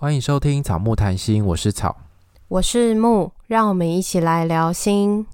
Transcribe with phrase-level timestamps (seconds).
[0.00, 1.96] 欢迎收听草木谈心，我是草，
[2.46, 5.26] 我是木，让我们一起来聊心。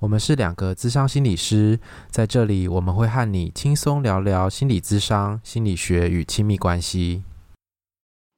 [0.00, 1.80] 我们是两个咨商心理师，
[2.10, 7.24] 在这里我们会和你轻松聊聊心理咨商、心理学与亲密关系。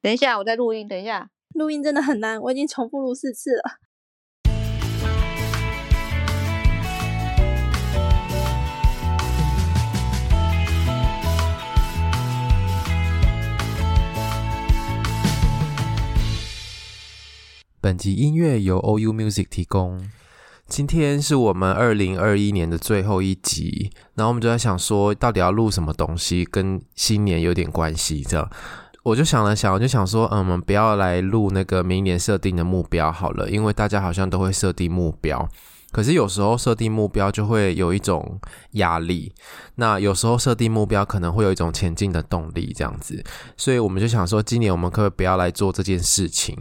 [0.01, 0.87] 等一下，我在录音。
[0.87, 3.63] 等一下，录音真的很难，我已经重复录四次了。
[17.83, 20.07] 本集音乐由 OU Music 提供。
[20.69, 28.23] 今天是我们二零二一年的最后一集，然后我们就在想说，到底要录什么东西跟新年有点关系？
[28.23, 28.47] 这样，
[29.03, 35.49] 我就想了想，我就想说，嗯，我们不要来录那个明年设定的目标好了，因为大家好像都会设定目标，
[35.91, 38.39] 可是有时候设定目标就会有一种
[38.73, 39.33] 压力，
[39.77, 43.25] 那有时候设定目标可能会有一种前进的动力，这样子，
[43.57, 46.55] 所以我们就想说，今年我们可不可以不要来做这件事情？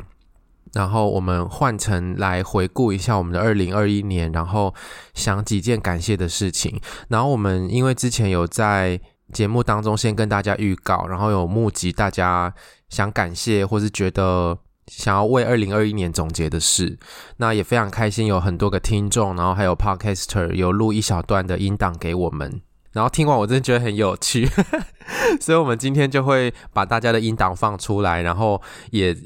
[0.73, 4.73] 然后我们换成来回顾一下我们的二零二一年，然后
[5.13, 6.79] 想几件感谢的事情。
[7.07, 8.99] 然后我们因为之前有在
[9.33, 12.53] 节目当中先跟大家预告，然后有募集大家
[12.89, 14.57] 想感谢或是觉得
[14.87, 16.99] 想要为二零二一年总结的事，
[17.37, 24.47] 那也非常开心，有很多个听众，然后还有 Podcaster 有录一小段的音档给我们，然后听完我真的觉得很有趣，
[25.41, 29.17] 所以我们今天就会把大家的音档放出来，然后也。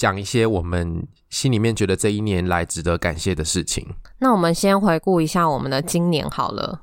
[0.00, 3.86] 讲一些我们心里面觉得这一年来值得感谢的事情。
[4.18, 6.80] 那我们先回顾一下我们的今年好了。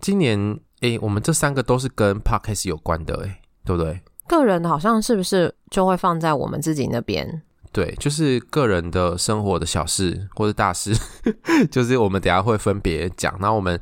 [0.00, 3.34] 今年，诶，我们这三个都是跟 Podcast 有关的，诶，
[3.66, 4.00] 对不对？
[4.26, 7.42] 个人的好像是不是就会放在我们自己那边？
[7.70, 10.96] 对，就是个人的生活的小事或者大事，
[11.70, 13.36] 就是我们等下会分别讲。
[13.40, 13.78] 那我们，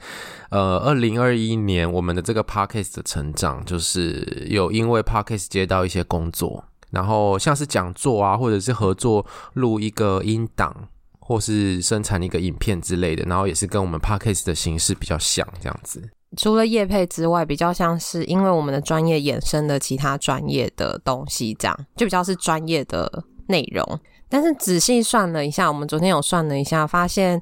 [0.51, 6.65] 呃，二零二一年我们的这个 Podcast 的成长，就是有因为 Podcast 接到一些工作。
[6.93, 16.07] 然后像是讲座啊，或者是合作录一个音档，或是生产一个影片之类的，然后也是跟我们 Podcast 的形式比较像这样子。
[16.37, 24.01] 除了业配之外，比较像是因为我们的专业衍生的其他专业的东西，这样就比较是专业的内容。
[24.29, 27.41] 但是仔细算了一下，我们昨天有算了一下，发现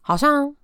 [0.00, 0.54] 好像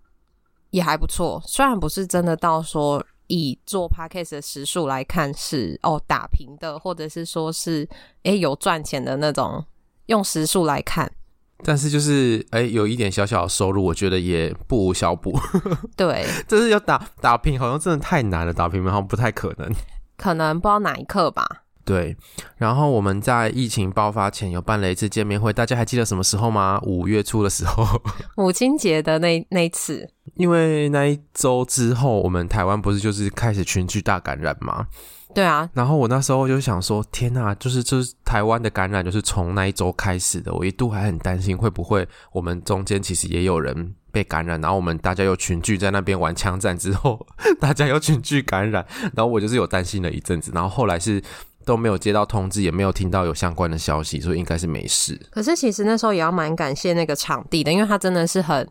[0.71, 1.43] 也还不错。
[1.47, 3.05] 虽然不是真的到说。
[3.35, 7.89] 以做 podcast 的时数来看是哦打平的，或者是说是
[8.25, 9.65] 诶有赚钱的那种，
[10.07, 11.11] 用时数来看，
[11.65, 15.33] 但是就是诶有一点小小的收入，我觉得也不无小补。
[15.97, 19.73] 对， 就是要打打平，好像真的太难了，打平好像不太可能，
[20.19, 21.65] 可能不知道哪一刻吧。
[21.93, 22.17] 对，
[22.57, 26.81] 然后我们在疫情爆发前有办了一次见面会，大家还记得什么时候吗？
[26.85, 27.85] 五月初的时候，
[28.35, 30.09] 母亲节的那那一次。
[30.37, 34.87] 因为那一周之后，我们台湾不是就是开始群聚大感染吗？
[35.35, 35.69] 对啊。
[35.75, 47.27] 然后我那时候就想说，天呐，就是就是台湾的感染就是从那一周开始的，我一度还很担心会不会我们中间其实也有人被感染，然后我们大家又群聚在那边玩枪战之后，
[47.61, 51.23] 大家又群聚感染，然后我就是有担心了一阵子，然后后来是。
[51.65, 55.19] 都没有接到通知，也没有听到有相关的消息，所以应该是没事。
[55.31, 58.69] 可是其实那时候也要蛮感谢那个场地的，因为他真的是很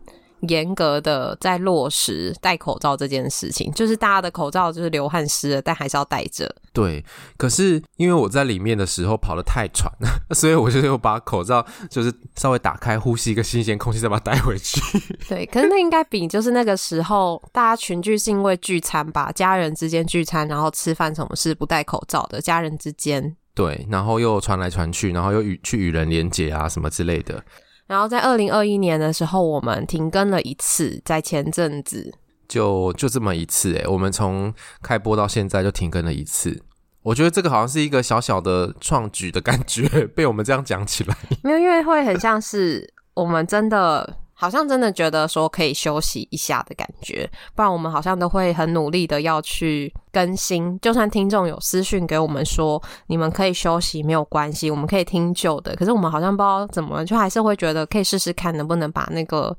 [0.48, 6.52] 严格的在落实戴口罩这件事情，就是大家的口罩就是流汗湿了，但还是要戴着。
[6.72, 7.04] 对，
[7.36, 14.80] 可是因为我在里面的时候跑得太喘了， 所以我就又把口罩就是稍微打开，呼吸一个新鲜空气，再把它带回去。
[15.28, 23.36] 对，可是那应该比就是那个时候大家群聚是因为聚餐吧，家人之间聚餐，然后吃饭什么是不戴口罩的，家人之间。
[23.54, 27.44] 对，然后又传来传去，然后又与去与人连接啊什么之类的。
[27.92, 32.10] 然后在二零二一年的时候，我们停更了一次，在前阵子
[32.48, 36.62] 就就这么一次诶，我们从开播到现在就停更了一次。
[37.02, 39.86] 我觉得这个好像是一个小小的创举的感觉，
[40.16, 44.16] 被我们这样讲起来，没有，因为会很像是我们真的。
[44.42, 50.76] 好像真的觉得说可以休息一下的感觉，不然我们好像都会很努力的要去更新。
[50.80, 59.56] 就算听众有私讯给我们说你们可以休息没有关系，我们可以听旧的，可是我们好像不知道怎么，就还是会觉得可以试试看能不能把那个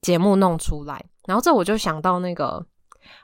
[0.00, 1.04] 节目弄出来。
[1.26, 2.64] 然后这我就想到那个。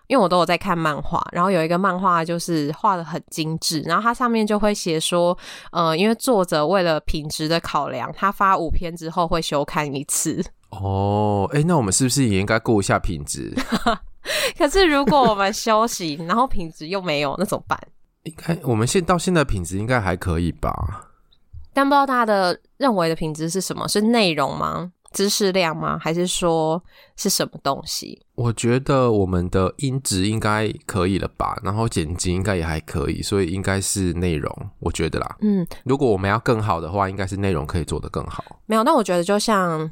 [0.09, 5.37] 因为我都有在看漫画，然后有一个漫画就是画得很精致，然后它上面就会写说，
[5.73, 10.45] 呃，因为作者为了品质的考量，他发五篇之后会休刊一次。
[10.71, 13.55] 哦，哎，那我们是不是也应该顾一下品质？
[14.57, 17.79] 可是如果我们休息，然后品质又没有，那怎么办？
[18.25, 21.09] 应该我们现到现在品质应该还可以吧？
[21.73, 23.89] 但不知道大家的认为的品质是什么？
[23.89, 24.93] 是内容吗？
[25.13, 25.99] 知识量吗？
[25.99, 26.81] 还是说
[27.17, 28.21] 是什么东西？
[28.35, 35.37] 我觉得我们的音质应该可以了吧，然后剪辑应该也还可以，所以应该是内容，我觉得啦。
[35.41, 38.45] 嗯，如果我们要更好的话，应该是内容可以做得更好。
[38.67, 39.91] 没有，那我觉得就像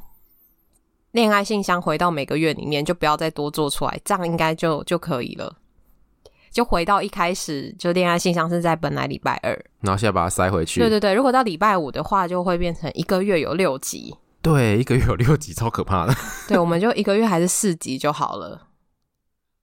[1.11, 5.55] 恋爱信箱回到每个月里面，就不要再多做出来，这样应该就就可以了。
[6.51, 9.51] 就回到一开始，就恋爱信箱是在本来礼拜二，
[9.81, 10.79] 然后现在把它塞回去。
[10.79, 14.15] 对对对，如果到礼拜五的话，就会变成一个月有六集。
[14.41, 16.15] 对，一个月有六集，超可怕的。
[16.47, 18.67] 对，我们就一个月还是四集就好了。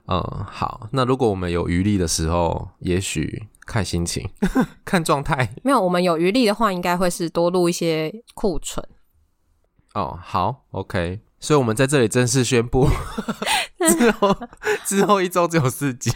[0.07, 0.87] 嗯，好。
[0.93, 4.29] 那如果我们有余力的时候，也许看心情，
[4.85, 5.53] 看状态。
[5.63, 8.87] 没有，我们有余力的话，应该会是多录一些库存。
[9.93, 11.19] 哦，好，OK。
[11.39, 12.89] 所以，我们在这里正式宣布，
[13.97, 14.35] 之后
[14.85, 16.11] 之后一周只有四集。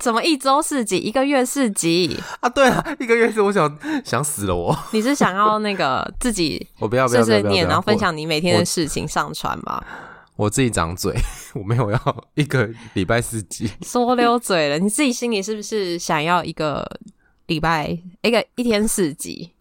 [0.00, 2.48] 怎么一周四集，一个月四集啊？
[2.48, 4.76] 对啊，一个月是我想想死了我。
[4.92, 9.80] 你是想要那个自己 我不要不要碎念，然后分享你每天的事情上传吗？
[10.36, 11.14] 我自己长嘴，
[11.54, 14.78] 我没有要一个礼拜四集，说溜嘴了。
[14.78, 16.84] 你自己心里是不是想要一个
[17.46, 19.52] 礼拜一个一天四集？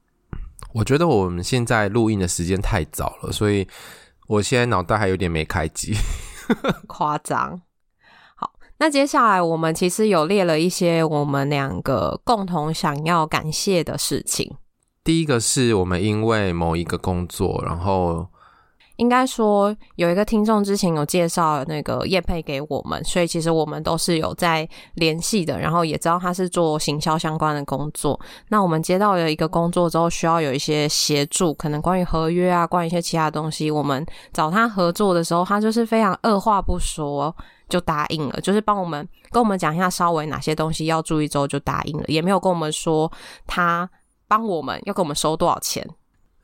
[0.73, 3.67] 我觉得我们现在录音的时间太早了，所以。
[4.31, 5.93] 我现在脑袋还有点没开机，
[6.87, 7.61] 夸张。
[8.35, 14.55] 好，那接下来我们其实有列了一些我们两个共同想要感谢的事情。
[15.03, 18.27] 第一个是我们因为某一个工作，然后。
[19.01, 28.19] 应该说，有一个听众之前有介绍那个业配给我们，所以其实我们都是有在联系的，然后也知道他是做行销相关的工作。
[28.49, 37.35] 那我们接到了一个工作之后，需要有一些协助，可能关于合约啊，关于一些其他东西，我们找他合作的时候，他就是非常二话不说
[37.67, 43.11] 就答应了，就是帮我们跟我们讲一下稍微哪些东西要注意之后就答应了，也没有跟我们说
[43.47, 43.89] 他
[44.27, 45.83] 帮我们要跟我们收多少钱，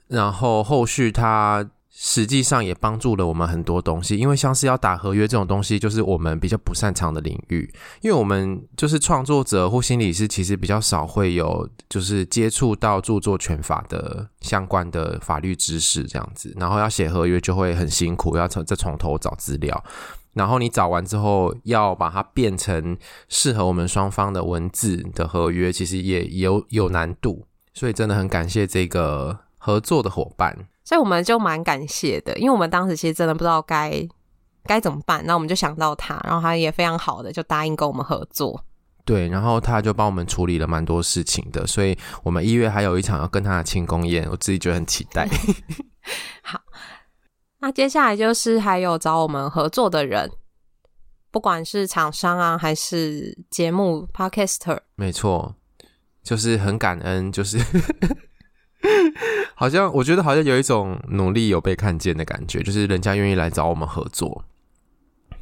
[0.07, 1.63] 然后后续他。
[1.99, 7.67] 实际上也帮助了我们很多东西，因为像是要打合约这种东西，就是我们比较不擅长的领域。
[8.01, 16.55] 因为我们就是创作者或心理师，其实比较少会有就是接触到著作权法的相关的法律知识这样子。
[16.59, 19.83] 然后要写合约就会很辛苦，要从再从头找资料。
[20.33, 22.95] 然后你找完之后，要把它变成
[23.27, 27.47] 适合我们双方的文字的合约，其实也有有难度。
[27.73, 30.55] 所以真的很感谢这个合作的伙伴。
[30.87, 33.91] 所以我们就蛮感谢的，因为我们当时其实真的不知道该
[34.63, 38.63] 该怎么办，那我们就想到他，然后他也非常好的就答应跟我们合作。
[39.03, 45.27] 对，然后他就帮我们处理了蛮多事情的，所以我们一月还有一场要跟他的庆功宴，我自己觉得很期待。
[46.41, 46.61] 好，
[47.59, 50.31] 那接下来就是还有找我们合作的人，
[51.31, 55.53] 不管是厂商啊，还是节目 Podcaster，没错，
[56.23, 57.59] 就是很感恩，就是。
[59.55, 64.45] 好像我觉得好像有一种努力有被看见的感觉，就是人家愿意来找我们合作，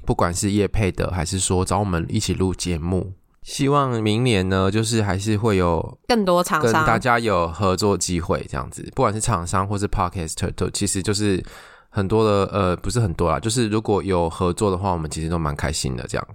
[0.06, 3.14] 不管是业配的，还是说找我们一起录节目。
[3.44, 11.44] 希望明年呢，就是还是会有更多厂商跟大家有合作机会，这样子，不管是厂商或是 Podcaster，都其实就是
[11.90, 16.28] 很多的，呃，不是很多啦，就是如果有合作的话，我们其实都蛮开心的这样。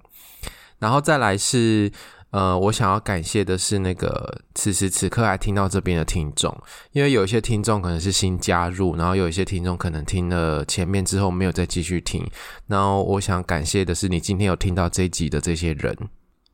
[0.79, 1.91] 然后再来是。
[2.31, 6.55] 呃，我想要感谢的是那个此时此刻还听到这边的听众，
[6.93, 12.25] 因为有一些听众可能是新加入，然后有一些听众可能听了前面之后没有再继续听。
[12.67, 15.95] 然后我想感谢的是你今天有听到这一集的这些人，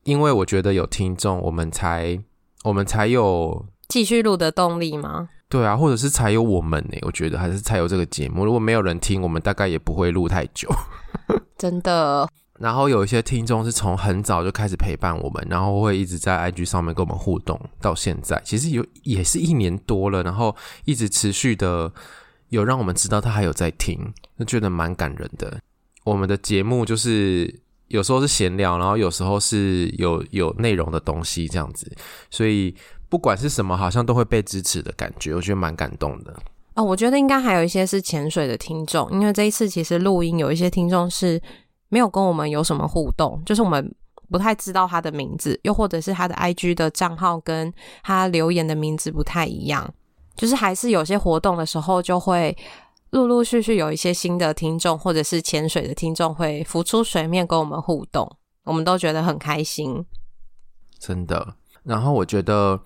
[0.02, 2.18] 因为我觉得有听众，我们才
[2.64, 5.28] 我们才有继续录的动力吗？
[5.48, 6.98] 对啊，或者是才有我们呢？
[7.02, 8.44] 我觉得还是才有这个节目。
[8.44, 10.68] 如果没有人听，我们大概也不会录太久。
[11.56, 12.28] 真的。
[12.58, 21.92] 然后有一些听众是从很早就开始陪伴我们，然后会一直在 IG 上面跟我们互动到现在，其实有也是一年多了，然后一直持续的
[22.48, 25.60] 有让我们知道他还有在听，就觉得蛮感人的。
[26.02, 31.88] 我们的节目就是有时候是闲聊，然后有时候是有有内容的东西这样子，
[32.28, 32.74] 所以
[33.08, 36.34] 不管是什么，好像都会被支持的感觉，我觉得蛮感动的。
[36.74, 41.40] 哦，我觉得应该还有一些是潜水的听众，因为这一次其实录音有一些听众是。
[41.88, 43.94] 没有跟我们有什么互动，就是我们
[44.30, 49.92] 不太知道他的名字，又或者是他的 IG 的账号跟他留言的名字不太一样，
[50.36, 52.56] 就是还是有些活动的时候，就会
[53.10, 58.30] 陆陆续续有一些新的听众或者是潜水的听众会浮出水面跟我们互动，
[58.64, 60.04] 我们都觉得很开心，
[60.98, 61.54] 真的。
[61.84, 62.78] 然后我觉得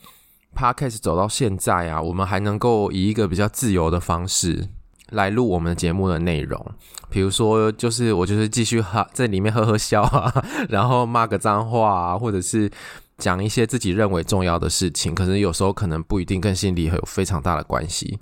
[0.55, 4.69] Podcast 走到现在啊，我们还能够以一个比较自由的方式。
[5.13, 6.61] 来录我们节目的内容，
[7.09, 10.33] 比如说，就是我就是继续哈在里面呵呵笑啊，
[10.69, 12.71] 然后骂个脏话啊，或者是
[13.19, 18.19] 讲一些自己认为重要的事情，可是有时候可能不一定跟心理有非常大的关系。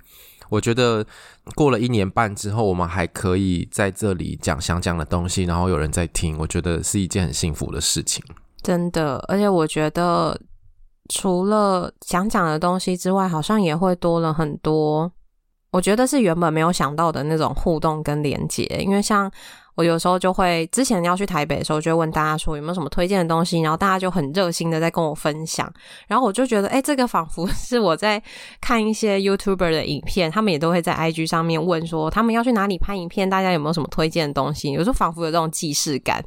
[0.48, 1.06] 我觉得
[1.54, 8.20] 过了一年半之后，我们还可以在这里讲想讲的东西，然后有人在听，我觉得是一件很幸福的事情。
[8.60, 10.38] 真的，而且我觉得
[11.08, 15.12] 除了想讲的东西之外，好像也会多了很多。
[15.70, 19.30] 我觉得是原本没有想到的那种互动跟连接，因为像
[19.76, 25.72] 我有时候就会之前要去台北的时候，就会问大家说有没有什么推荐的东西，然后大家就很热心的在跟我分享，
[26.08, 28.20] 然后我就觉得，哎，这个仿佛 是我在
[28.60, 34.72] 看一些 YouTuber 的影片，他们也都会在 IG 上面问说他们要去哪里拍影片，大家有没有什么推荐的东西？
[34.72, 36.24] 有时候仿佛有这种既视感。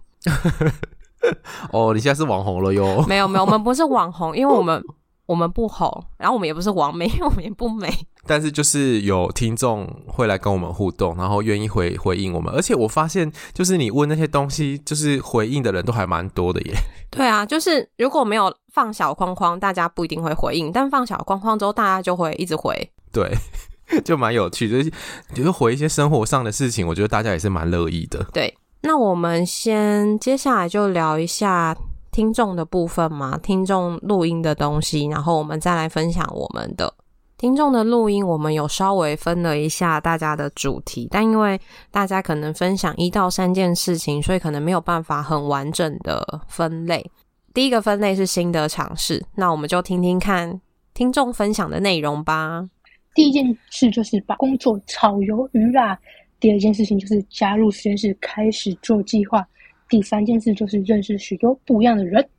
[1.72, 3.04] 哦，你现在是网红了哟？
[3.08, 4.82] 没有没有，我们不是网红，因为我们。
[5.26, 7.90] 我们不红，然后我们也不是网美， 因为我们也不美。
[8.26, 12.54] 但是就是有听众会来跟我们互动，然后愿意回回应我们。
[12.54, 16.74] 而且我发现，就是你问那些东西，就是回应的人都还蛮多的耶。
[17.12, 22.90] 对啊，就是如果没有放小框框，大家不一定会回应；但放小框框之后，大家就会一直回。
[23.12, 23.30] 对，
[24.06, 24.90] 就蛮有趣的，
[25.34, 28.26] 就是回一些生活上的事情，我觉得大家也是蛮乐意的。
[28.34, 31.76] 对，那我们先接下来就聊一下。
[32.14, 36.94] 听众的部分嘛，听众录音的东西，然后我们再来分享我们的
[37.38, 38.26] 听众的录音。
[38.26, 47.10] 我们有稍微分了一下大家的主题，但因为大家可能分享一到三件事情，所以可能没有办法很完整的分类。
[47.52, 50.62] 第一个分类是新的尝试，那我们就听听看
[50.94, 52.70] 听众分享的内容吧。
[53.16, 55.98] 第一件事就是把工作炒鱿鱼啦，
[56.40, 59.44] 第二件事情就是加入实验室开始做计划。
[59.90, 62.30] 第三件事就是认识许多不一样的人。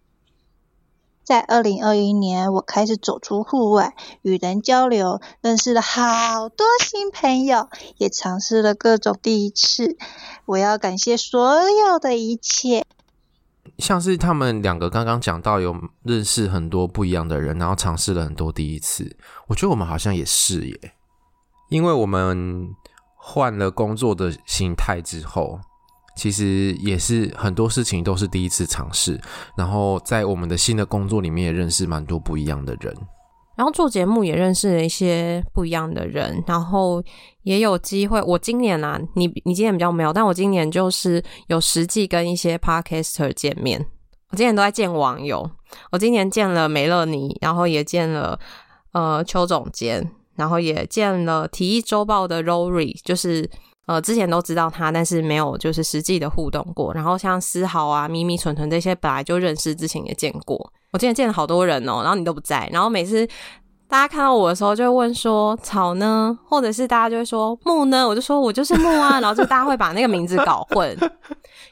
[1.22, 9.96] 在二零二一年，我开始走出户外，与人交流，认识了好多新朋友，也尝试了各种第一次。
[10.44, 12.84] 我要感谢所有的一切。
[13.78, 19.16] 像是他们两个刚刚讲到有认识很多不一样的人，然后尝试了很多第一次。
[19.48, 20.92] 我觉得我们好像也是耶，
[21.70, 22.68] 因为我们
[23.16, 25.58] 换了工作的形态之后。
[26.16, 29.20] 其实也是很多事情都是第一次尝试，
[29.56, 32.94] 然后在我们的新的工作里面也认识蛮多不一样的人，
[33.56, 37.02] 然后做节目也认识了一些不一样的人，然后
[37.42, 38.22] 也有机会。
[38.22, 43.84] 我今年啊，你你今年比较没有，但我今年就是有实际跟一些 Podcaster 见面。
[44.30, 45.50] 我今年都在见网友，
[45.90, 48.38] 我今年见了梅乐妮，然后也见了
[48.92, 53.50] 呃邱总监，然后也见了体育周报的 Rory，就是。
[53.86, 56.92] 呃，之前都知道他，但是没有就是实际的互动过。
[56.94, 60.72] 然后像思豪啊、咪咪、纯纯这些本来就认识，之前也见过。
[60.90, 62.68] 我今天见了好多人哦，然后你都不在。
[62.72, 63.26] 然后每次
[63.88, 69.20] 大家看到我的时候，就会问说草呢，或者是大家就会说木呢，我就说我就是木啊。
[69.20, 70.96] 然后就大家会把那个名字搞混，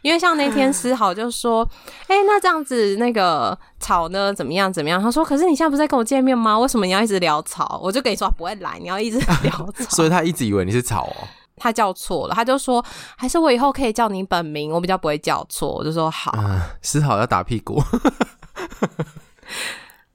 [0.02, 1.66] 因为像那天思豪就说，
[2.08, 5.00] 哎、那这样子那个草呢怎么样怎么样？
[5.00, 6.58] 他说，可是你现在不是在跟我见面吗？
[6.58, 7.80] 为什么你要一直聊草？
[7.82, 9.84] 我就跟你说不会来，你要一直 聊草。
[9.88, 11.16] 所以他一直以为你是草哦。
[11.56, 12.84] 他叫错了，他就说
[13.16, 15.74] 还是我以后可以叫你本名，我比较不会叫错。
[15.74, 16.32] 我就说好，
[16.80, 17.82] 思、呃、毫要打屁股。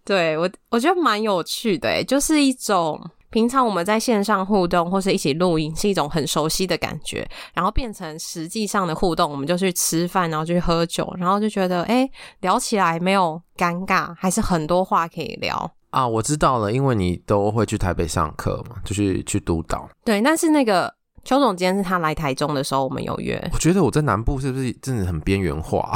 [0.03, 16.07] 对我，我觉得蛮有趣的，就是一种平常我们在线上互动或是一起录音，是一种很熟悉的感觉，然后变成实际上的互动，我们就去吃饭，然后去喝酒，然后就觉得哎，聊起来没有尴尬，还是很多话可以聊啊。
[16.07, 19.89] 我知道了，因为你都会去台北上课嘛，就是去督导。
[20.05, 20.96] 对，但是那个。
[21.27, 23.37] 邱总监是他来台中的时候，我们有约。
[23.51, 25.91] 我觉得我在南部是不是真的很边缘化？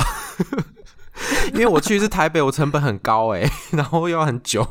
[1.54, 4.62] 因为我去的是台北，我成本很高哎， 然后又要很久。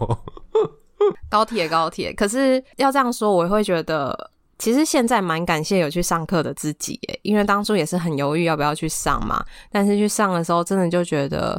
[1.30, 2.12] 高铁，高铁。
[2.12, 9.42] 可是要这样说，我会觉得其实现在蛮感谢有去上课的自己哎，因为当初也是很犹豫要不要去上嘛。
[9.72, 11.58] 但是去上的时候，真的就觉得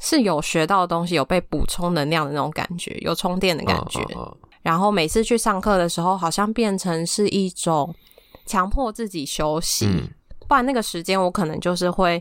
[0.00, 4.00] 是有学到的东西，有被补充能量的那种感觉，有充电的感觉。
[4.00, 4.36] 嗯嗯嗯。
[4.62, 7.94] 然后每次去上课的时候，好像变成是一种。
[8.48, 10.08] 强迫自己休息，嗯，
[10.48, 12.20] 不然那个时间我可能就是会，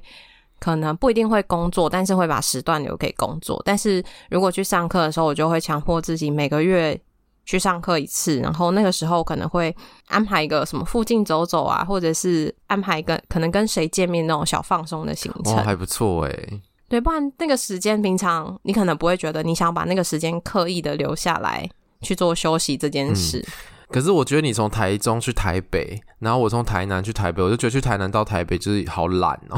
[0.60, 3.60] 可能不一定会工作，但是会把时段留给工作。
[3.66, 7.00] 但是如果去上课的时候，我就会强迫自己每个月
[7.46, 9.74] 去上课一次，然后那个时候可能会
[10.08, 16.62] 安排一个什么附近走走啊，或者是安排一个可能跟谁见面那种小放松的行程，哦，还不错诶。
[16.90, 21.70] 对，不然那个时间平常你可能不会觉得你想把那个时间刻意的留下来
[22.02, 23.40] 去做休息这件事。
[23.40, 23.52] 嗯
[23.90, 29.58] 可是我觉得你从台中去台北，然后我从台南去台北，我就觉得去台南到台北就是好懒哦。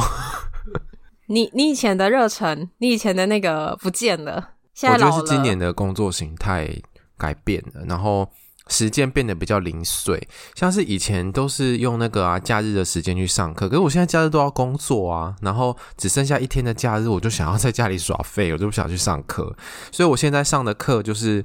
[1.25, 4.51] 你你以前的热忱，你以前的那个不见了。
[4.83, 6.69] 我觉得是今年的工作形态
[7.17, 8.29] 改变了，然后
[8.67, 10.25] 时间变得比较零碎。
[10.55, 19.55] 像是以前都是用那个啊假日的时间去上课，可是我现在假日都要工作啊，然后只剩下一天的假日，我就想要在家里耍废，我就不想去上课。
[19.91, 21.43] 所以我现在上的课就是。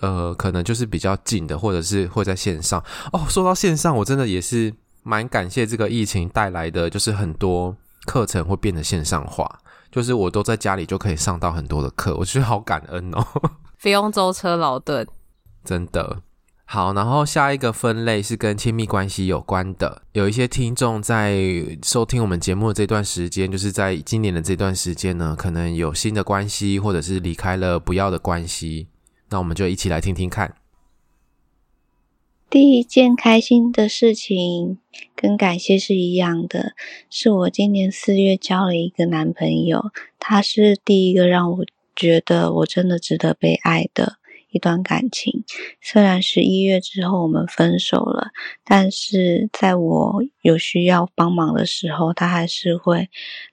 [0.00, 2.82] 呃，可能就是比较近的，或者是会在线上。
[3.12, 4.72] 哦，说到线上，我真的也是
[5.02, 9.58] 蛮感谢这个疫情带来的，就是很多课程会变得线上化，
[9.90, 13.26] 就是我都在家里就可以上到很多的课，我觉得好感恩哦，
[13.82, 15.06] 不用舟车劳顿，
[15.64, 16.22] 真的。
[16.66, 20.00] 好，然后下一个分类是跟亲密关系有关的。
[20.12, 21.38] 有一些听众在
[21.82, 28.88] 收听我们节目的这段时间，就是在今年的这段时间呢，可能有新的关系，或者是离开了不要的关系。
[29.30, 30.54] 那我们就一起来听听看。
[32.50, 34.78] 第一件开心的事情
[35.16, 36.74] 跟感谢是一样的，
[37.10, 41.64] 是我今年四月交了一个男朋友，他是第一个让我
[41.96, 44.18] 觉得我真的值得被爱的。
[44.50, 45.42] 一段感情，
[45.80, 48.28] 虽然十一月之后我们分手了，
[48.62, 53.10] 但是在我有需要帮忙的时候，他还是会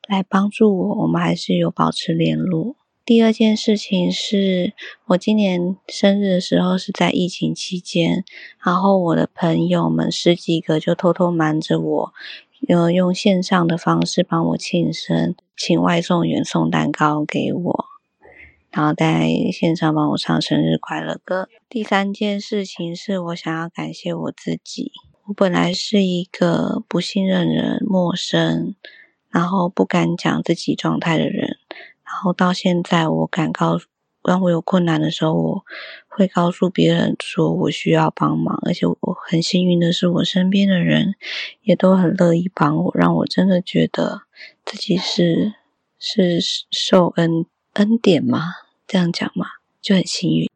[0.08, 2.76] 来帮助我，我们还是有保持联络。
[3.04, 4.74] 第二件事情是
[5.08, 8.24] 我今年生日的时候是在疫情期间，
[8.64, 12.14] 然后我的朋友们十几个就偷偷瞒着我，
[12.70, 17.86] 呃，用线上的方式帮我庆生，请外送员送蛋糕给我。
[18.70, 21.50] 然后在线上帮我唱生日快乐歌。
[21.68, 24.92] 第三件事情是我想要感谢我自己。
[25.26, 28.76] 我本来是一个不信任人、陌生，
[29.30, 31.51] 然后不敢讲自己状态的人。
[32.12, 33.88] 然后到现在，我敢告诉，
[34.22, 35.64] 当我有困难的时候，我
[36.08, 38.60] 会告诉别人说我需要帮忙。
[38.66, 41.16] 而且我很幸运的是，我身边的人
[41.62, 44.24] 也都很乐意帮我，让我真的觉得
[44.66, 45.54] 自己是
[45.98, 46.40] 是
[46.70, 47.46] 受恩。
[47.76, 48.56] 恩典吗？
[48.86, 49.46] 这样讲嘛？
[49.82, 50.50] 就很幸运。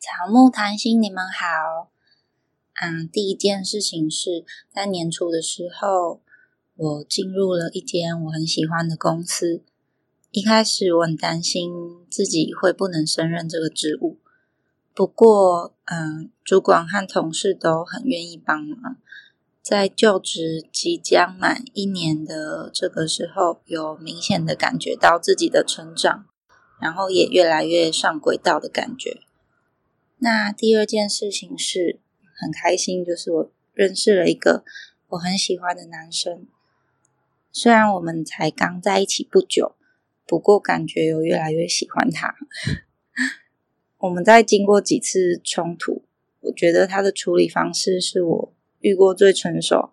[0.00, 1.88] 草木谈心，你们好。
[2.82, 6.20] 嗯，第一件事情是在年初的时候，
[6.76, 9.62] 我进入了一间我很喜欢的公司。
[10.32, 11.72] 一开始我很担心
[12.10, 14.18] 自己会不能胜任这个职务，
[14.92, 18.96] 不过，嗯，主管和同事都很愿意帮忙。
[19.62, 26.26] 在就职即将满一年的这个时候，有明显的感觉到自己的成长，
[26.80, 29.20] 然后也越来越上轨道的感觉。
[30.18, 32.00] 那第二件事情是
[32.34, 34.64] 很开心，就是我认识了一个
[35.10, 36.48] 我很喜欢的男生。
[37.56, 39.76] 虽然我们才刚在一起不久，
[40.26, 42.34] 不过感觉有越来越喜欢他。
[43.98, 46.04] 我们在经过几次冲突，
[46.40, 49.92] 我觉得他的处理方式是我遇过最成熟，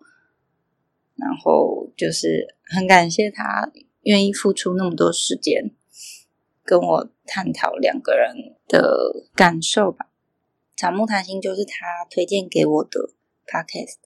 [1.14, 3.70] 然后就是很感谢他
[4.02, 5.70] 愿意付出那么多时间
[6.64, 10.10] 跟我探讨两个人的感受吧。
[10.76, 13.10] 草木谈心就是他推荐给我的
[13.46, 13.98] podcast，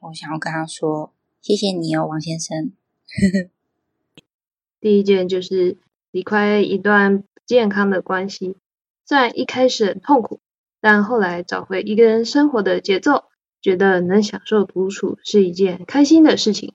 [0.00, 2.72] 我想要跟他说谢谢你哦，王先生。
[4.80, 5.76] 第一件就是
[6.10, 8.56] 离开一段不健康的关系，
[9.04, 10.40] 虽然一开始很痛苦，
[10.80, 13.24] 但后来找回一个人生活的节奏。
[13.64, 16.74] 觉得能享受独处是一件开心的事情。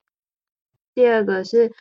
[0.95, 1.71] 第二个是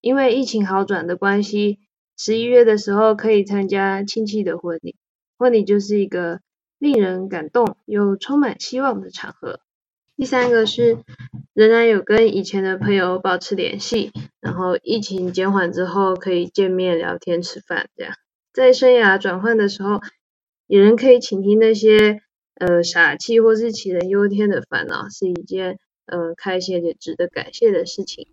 [0.00, 1.78] 因为疫情好转的关系，
[2.16, 4.96] 十一月的时候可以参加亲戚的婚礼，
[5.38, 6.40] 婚礼就是一个
[6.80, 9.60] 令人感动又充满希望的场合。
[10.16, 10.98] 第三个是
[11.56, 18.12] 仍然有跟以前的朋友保持联系，然后疫情减缓之后可以见面聊天吃饭，这样
[18.52, 20.02] 在生涯转换的时候，
[20.66, 22.20] 有人可以倾听那些。
[22.58, 28.28] 呃，傻气或是杞人忧天的烦恼，是一件呃开心且值得感谢的事情。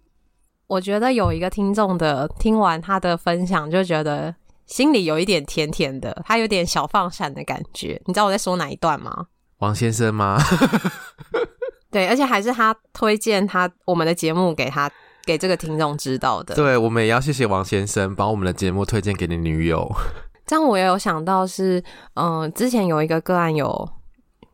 [0.67, 4.33] 我觉得有一个听众的听完他的分享，就觉得
[4.65, 8.01] 心里有一点甜甜的，他有点小放闪的感觉。
[8.05, 9.27] 你知道我在说哪一段吗？
[9.57, 10.38] 王先生吗？
[11.93, 14.91] 对，而且还是他推荐他我们的节目给他
[15.23, 16.56] 给这个听众知道的。
[16.56, 19.89] 对，我们也要谢谢王先生把我们的节目推荐给你女友。
[20.45, 21.82] 这样我也有想到是，
[22.15, 23.89] 嗯、呃，之前有一个个案有。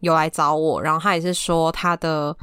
[0.02, 2.34] 有来找我，然后他也是说他的，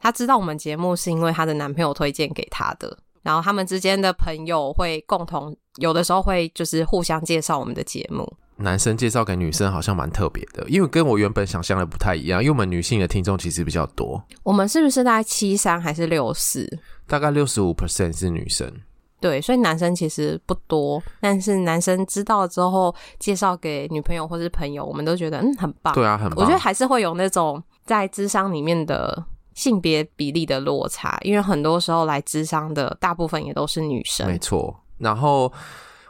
[0.00, 8.28] 他知道我们节目是因为他的男朋友推荐给他的，然后他们之间的朋友会共同有的时候会就是互相介绍我们的节目。
[8.56, 14.22] 男生介绍给女生好像蛮特别的，因为跟我原本想象的不太一样，因为我们女性的听众其实比较多。
[14.42, 16.68] 我们是不是大概七三还是六四？
[17.06, 18.72] 大概六十五 percent 是女生。
[19.20, 25.94] 对，所以男生其实不多，但是男生知道之后介绍给女朋友或是朋友，我们都觉得嗯很棒。
[25.94, 26.36] 对啊，很棒。
[26.38, 34.26] 我觉得还是会有那种在智商里面的性别比例的落差，因为很多时候来智商的大部分也都是女生。
[34.26, 34.78] 没错。
[34.98, 35.50] 然后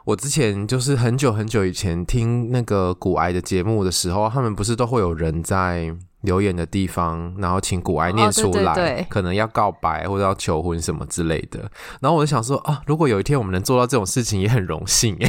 [0.05, 5.97] 我之前就是很久很久以前听那个古癌的节目的时候，他们不是都会有人在。
[6.25, 11.71] 留言的地方，然后请古癌念出来，哦，对对对，可能要告白或者要求婚什么之类的。
[12.01, 15.29] 然后我就想说啊，如果有一天我们能做到这种事情，也很荣幸耶。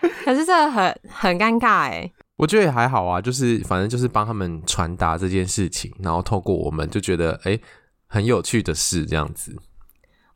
[0.24, 2.10] 可是这个很很尴尬哎。
[2.38, 7.60] 我觉得也还好啊，就是反正就是帮他们传达这件事情，然后透过我们就觉得哎、欸、
[8.06, 9.54] 很有趣的事这样子。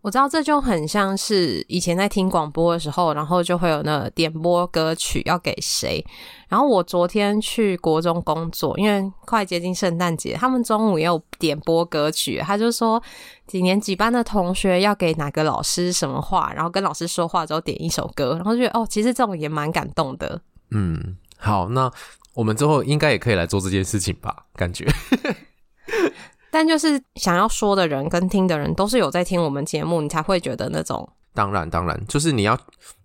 [0.02, 6.04] 我知道这就很像是以前在听广播的时候，然后就会有那点播歌曲要给谁。
[6.48, 12.38] 然后我昨天去国中工作，因为快接近圣诞节，他们中午也有点播歌曲。
[12.40, 13.00] 他就说
[13.46, 20.40] 几年几班的同学要给哪个老师什么话，然后跟老师说话之后点一首歌，然后就觉得哦，其实这种也蛮感动的。
[20.72, 21.88] 嗯，好，那
[22.34, 24.46] 我们之后应该也可以来做这件事情吧？
[24.56, 24.84] 感觉。
[26.52, 31.08] 但就是想要说的人跟听的人都是有在听我们节目，你才会觉得那种。
[31.32, 32.56] 当然，当然，就是你要，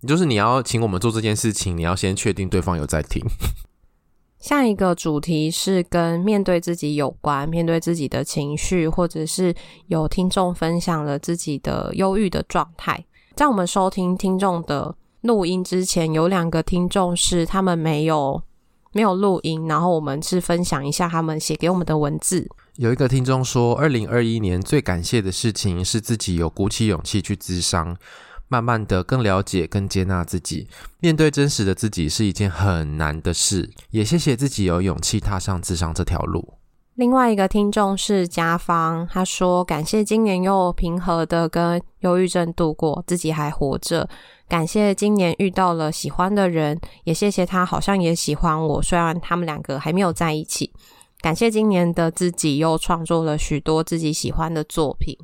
[0.06, 3.24] 就是你要请我们做这件事情，你要先确定对方有在听。
[4.38, 9.54] 下一个主题是跟面对自己有关，面对自己的情绪，或者是
[9.86, 13.02] 有听众分享了自己的忧郁的状态。
[13.34, 18.42] 在我们收听听众的录音之前，有两个听众是他们没有
[18.92, 22.48] 没有录音，然后我们是分享一下他们写给我们的文字。
[22.76, 27.96] 有一个听众说，二零二一年最感谢的事情是自己有鼓起勇气去咨商，
[28.46, 30.68] 慢慢的更了解、更接纳自己，
[31.00, 33.70] 面对真实的自己是一件很难的事。
[33.90, 36.54] 也谢谢自己有勇气踏上咨商这条路。
[36.94, 44.08] 另外一个听众是家方，他说感谢今年又平和的跟忧郁症度过，自己还活着。
[44.48, 50.72] 感谢今年遇到了喜欢的人，也谢谢他好像也喜欢我，虽然他们两个还没有在一起。
[51.20, 55.16] 感谢今年的自己又创作了许多自己喜欢的作品。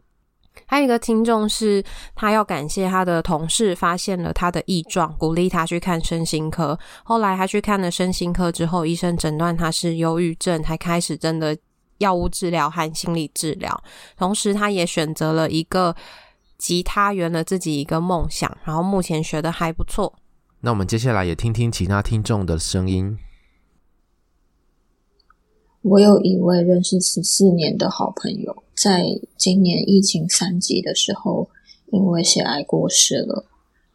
[0.67, 1.83] 还有一个听众是
[2.15, 6.79] 他要感谢他的同事发现了他的异状，鼓励他去看身心科。
[7.05, 11.57] 后来他去看了身心科之后，医生诊断他是忧郁症，才开始真的
[11.99, 13.83] 药物治疗和心理治疗。
[14.17, 15.95] 同时，他也选择了一个
[16.59, 18.57] 吉他，圆了自己一个梦想。
[18.65, 20.15] 然后目前学的还不错。
[20.61, 23.19] 那我们接下来也听听其他听众的声音。
[25.83, 29.05] 我有一位认识十四年的好朋友，在
[29.37, 31.51] 今年疫情三级的时候，
[31.93, 33.45] 因为血癌过世了。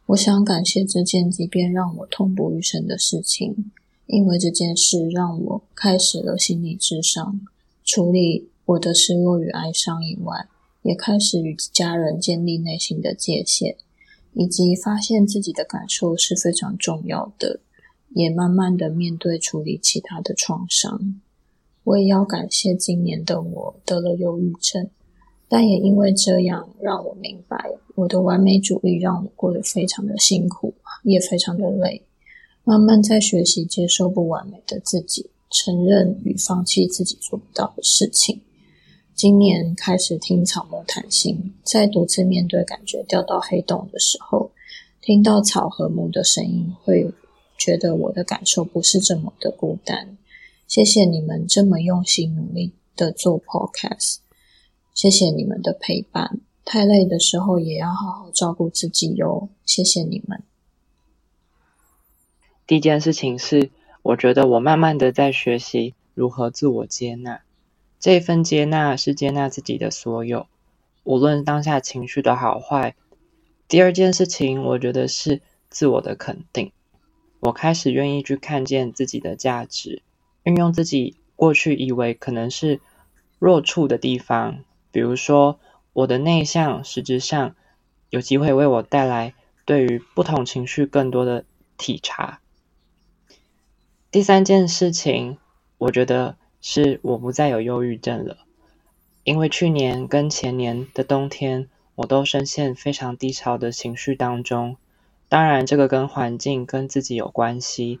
[0.06, 3.72] 我想感谢这件即便让我痛不欲生的事情，
[4.06, 7.40] 因为这件事让我开始了心理智商，
[7.84, 10.46] 处理我的失落与哀伤以外，
[10.82, 13.76] 也开始与家人建立内心的界限，
[14.32, 17.60] 以及发现自己的感受是非常重要的，
[18.10, 21.20] 也慢慢的面对处理其他的创伤。
[21.84, 24.88] 我也要感谢今年的我得了忧郁症，
[25.48, 27.56] 但也因为这样让我明白，
[27.94, 32.02] 我的完美主义让我过得非常的辛苦，也非常的累。
[32.64, 38.40] 慢慢在学习接受不完美的自己，承认与放弃自己做不到的事情。
[39.20, 44.50] 今年开始听草木谈心，在独自面对感觉掉到黑洞的时候，
[45.02, 47.12] 听到草和木的声音，会
[47.58, 50.16] 觉得我的感受不是这么的孤单。
[50.66, 54.20] 谢谢你们这么用心努力的做 podcast，
[54.94, 56.40] 谢谢你们的陪伴。
[56.64, 59.50] 太累的时候也要好好照顾自己哟。
[59.66, 60.42] 谢谢你们。
[62.66, 67.42] 第一件事情是，我觉得我慢慢的在学习如何自我接纳。
[68.00, 70.48] 这一份接纳是接纳自己的所有，
[71.04, 72.96] 无论当下情绪的好坏。
[73.68, 76.72] 第二件事情，我觉得是自我的肯定。
[77.40, 80.02] 我开始愿意去看见自己的价值。
[80.44, 82.80] 运用自己过去以为可能是
[83.38, 85.60] 弱处的地方，比如说
[85.92, 87.54] 我的内向，实质上
[88.08, 89.34] 有机会为我带来
[89.66, 91.44] 对于不同情绪更多的
[91.76, 92.40] 体察。
[94.10, 95.36] 第三件事情，
[95.76, 98.38] 我觉得是我不再有忧郁症了，
[99.24, 104.76] 因为去年跟前年的冬天，我都深陷非常低潮的情绪当中。
[105.28, 108.00] 当然，这个跟环境跟自己有关系。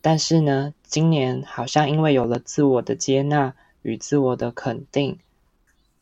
[0.00, 5.18] 但是呢，今年好像因为有了自我的接纳与自我的肯定，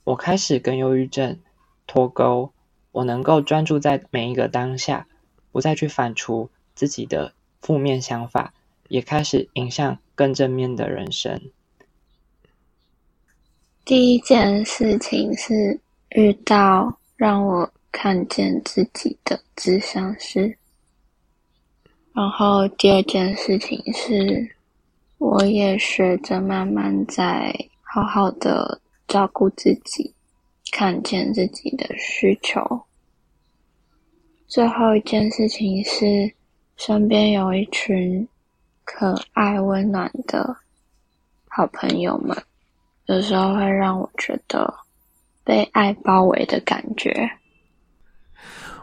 [0.04, 1.38] 我开始跟忧郁症
[1.86, 2.52] 脱钩，
[2.92, 5.06] 我能够专注在每一个当下，
[5.50, 7.32] 不再去反刍自己的
[7.62, 8.52] 负面想法，
[8.88, 11.40] 也开始迎向更正面的人生。
[13.86, 15.78] 第一件事情是
[16.16, 20.58] 遇到让我看见自己的咨商师。
[22.12, 24.44] 然后第二件事情是，
[25.18, 30.12] 我也学着慢慢在好好的照顾自己，
[30.72, 32.60] 看见自己的需求。
[34.48, 36.28] 最后一件事情是，
[36.76, 38.26] 身边有一群
[38.82, 40.56] 可爱温暖的
[41.46, 42.36] 好朋友们，
[43.06, 44.72] 有时候会让我觉得
[45.42, 47.30] 被爱包围的感觉。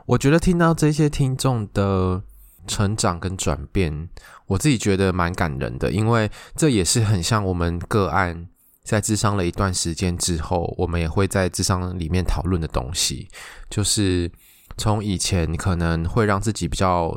[0.06, 2.24] 我觉得听到这些听众的。
[2.66, 4.08] 成长跟转变，
[4.48, 8.48] 我自己觉得蛮感人的，因为这也是很像我们个案
[8.86, 13.28] 在智商了一段时间之后，我们也会在智商里面讨论的东西，
[13.70, 14.32] 就是
[14.78, 17.14] 从以前可能会让自己比较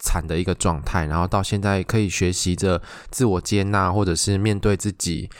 [0.00, 2.82] 惨的一个状态，然后到现在可以学习着
[3.12, 5.30] 自我接纳，或者是面对自己，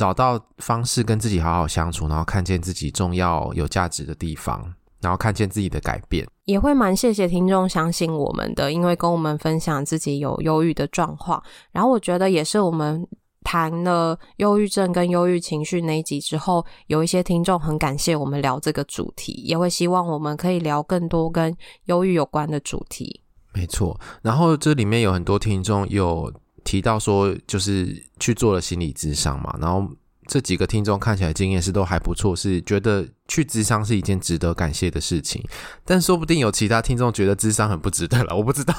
[0.00, 4.72] 找到方式跟自己好好相处，然后看见自己重要有价值的地方。
[5.02, 11.42] 然后看见自己的改变，也会蛮谢谢听众相信我们的，因为跟我们分享自己有忧郁的状况。
[11.72, 13.06] 然后我觉得也是我们
[13.42, 23.22] 谈了忧郁症跟忧郁情绪那一集之后，有一些听众很感谢我们聊这个主题，也会希望我们可以聊更多跟忧郁有关的主题。
[23.54, 26.30] 没错，然后这里面有很多听众有
[26.64, 29.88] 提到说，就是去做了心理咨商嘛，然后。
[30.26, 35.42] 这几个听众看起来经验是都还不错，是觉得去咨商是一件值得感谢的事情。
[35.84, 38.72] 但说不定有其他听众觉得咨商很不值得了，我不知道。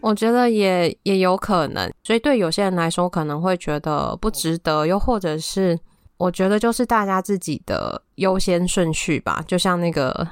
[0.00, 5.78] 我觉得也也有可能，所以对有些人来说可能会觉得不值得，又或者是
[6.16, 9.44] 我觉得就是大家自己的优先顺序吧。
[9.46, 10.26] 就像那个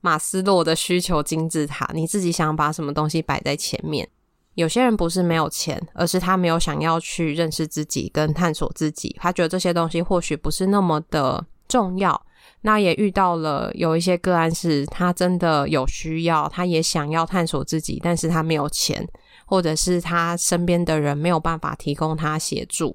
[0.00, 4.08] 马斯洛的需求金字塔，你自己想把什么东西摆在前面。
[4.54, 9.16] 有些人不是没有钱，而是他没有想要去认识自己跟探索自己。
[9.18, 12.20] 他觉得这些东西或许不是那么的重要。
[12.60, 19.04] 那也遇到了有一些个案，是他真的有需要，他也想要探索自己，但是他没有钱，
[19.46, 22.94] 或者是他身边的人没有办法提供他协助。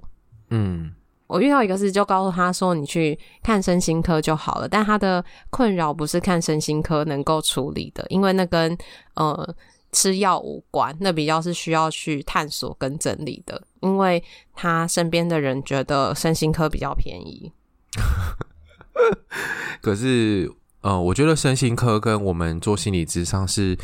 [0.51, 0.93] 嗯，
[1.25, 8.77] 我遇到一个事，就告诉他说：“你去看身心科就好了。”但他的困扰不是看身心科能够处理的，因为那跟
[9.15, 9.55] 呃。
[9.91, 14.23] 吃药无关，那比较是需要去探索跟整理的，因为
[14.53, 17.51] 他身边的人觉得身心科比较便宜。
[19.81, 23.77] 可是，呃，我觉得身心科跟我们做心理咨商是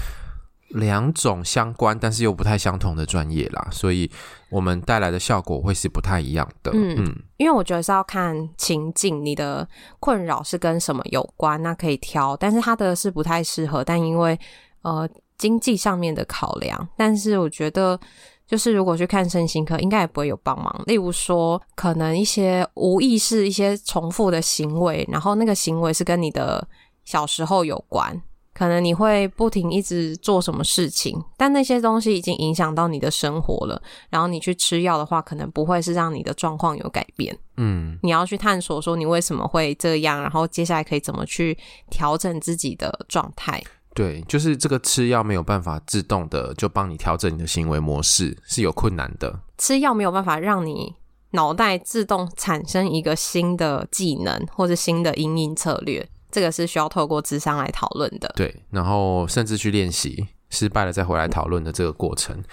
[0.69, 4.09] 两种相关，但是又不太相同的专业啦，所以
[4.49, 6.71] 我们带来的效果会是不太一样的。
[6.73, 9.67] 嗯，嗯，因为我觉得是要看情境，你的
[9.99, 14.37] 困扰是跟什么有关，那可以挑，但是他的是不太适合，但因为
[14.81, 15.09] 呃。
[15.43, 17.99] 经济上面的考量，但是我觉得，
[18.47, 20.73] 就是如果去看身心科，应该也不会有帮忙。
[20.85, 26.65] 例如说，可能一些无意识、一些重复的行为，然后那个行为是跟你的
[27.03, 28.21] 小时候有关，
[28.53, 33.81] 可能你会不停一直做什么事情，但那些东西已经影响到你的生活了。
[34.09, 37.37] 然后你去吃药的话，可能不会是让你的状况有改变。
[37.57, 41.57] 嗯，你要去探索说你为什么会这样，然后接下来可以怎么去
[41.89, 43.61] 调整自己的状态。
[43.93, 49.41] 对，就是这个吃药没有办法自动的就帮你调整你的行为模式，是有困难的。
[49.57, 50.95] 吃药没有办法让你
[51.31, 58.33] 脑袋自动产生一个新的技能或者新的阴影策略，这个是需要透过智商来讨论的。
[58.35, 62.43] 对，然后甚至去练习，失败了再回来讨论的这个过程，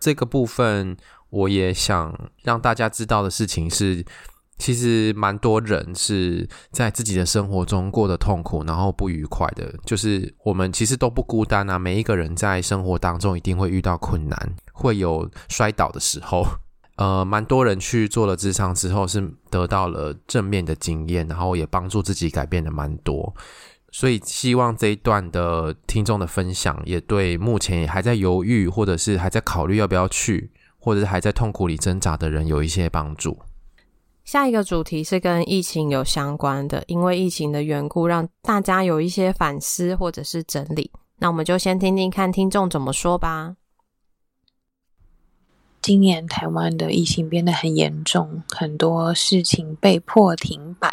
[0.00, 0.96] 这个部分
[1.30, 4.04] 我也想让大家知道的事情是。
[4.58, 9.72] 其实蛮多人是在自己的生活中过得痛苦，然后不愉快的。
[9.84, 16.44] 就是我们其实都不孤单啊，每一个人在生活当中一定会遇到困难，会有摔倒的时候。
[16.96, 23.34] 呃，蛮多人去做了智商之后，是得到了正面的经验，然后也帮助自己改变了蛮多。
[23.92, 33.38] 所以希望这一段的听众的分享，也对目前还在犹豫，或者是还在考虑要不要去，或者是还在痛苦里挣扎的人，有一些帮助。
[34.26, 40.90] 下一个主题是跟疫情有相关的，因为疫情的缘故，让大家有一些反思或者是整理。
[41.18, 43.54] 那我们就先听听看听众怎么说吧。
[45.80, 50.92] 今年台湾的疫情变得很严重，很多事情被迫停摆，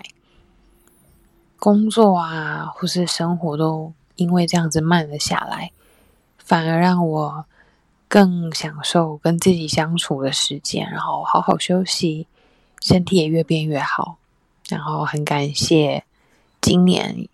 [1.58, 5.72] 工作啊或是生活都因为这样子慢了下来，
[6.38, 7.46] 反而让我
[8.08, 12.28] 更享受跟自己相处的时间，然后好好休息。
[12.84, 14.18] 身体也越变越好，
[14.68, 16.04] 然后很感谢
[16.60, 17.30] 今年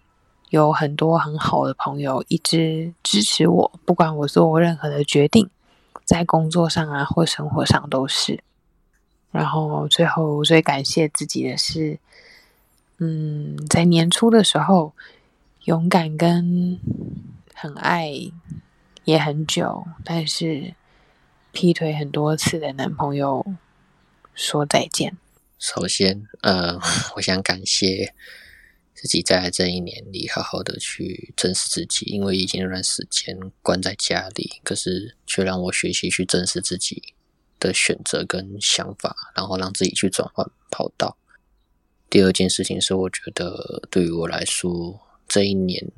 [0.49, 5.49] 有很多很好的朋友一直支持我，不管我做任何的决定，
[6.05, 8.43] 在工作上啊或生活上都是。
[9.31, 11.97] 然后最后最感谢自己的是，
[12.99, 14.93] 嗯，在年初的时候
[15.63, 16.79] 勇敢跟
[17.55, 18.11] 很爱
[19.03, 20.75] 也很久，但是
[21.51, 23.43] 劈腿很多次的男朋友
[24.35, 25.17] 说再见。
[25.59, 26.79] 首先，呃，
[27.17, 28.15] 我想感谢
[28.95, 37.13] 自己在这一年里好好的去正视自己，因为已经那段时间关在家里，可是却让我学习去正视自己
[37.59, 41.17] 的选择跟想法，然后让自己去转换跑道。
[42.09, 45.91] 第二件事情是，我觉得对于我来说，这一年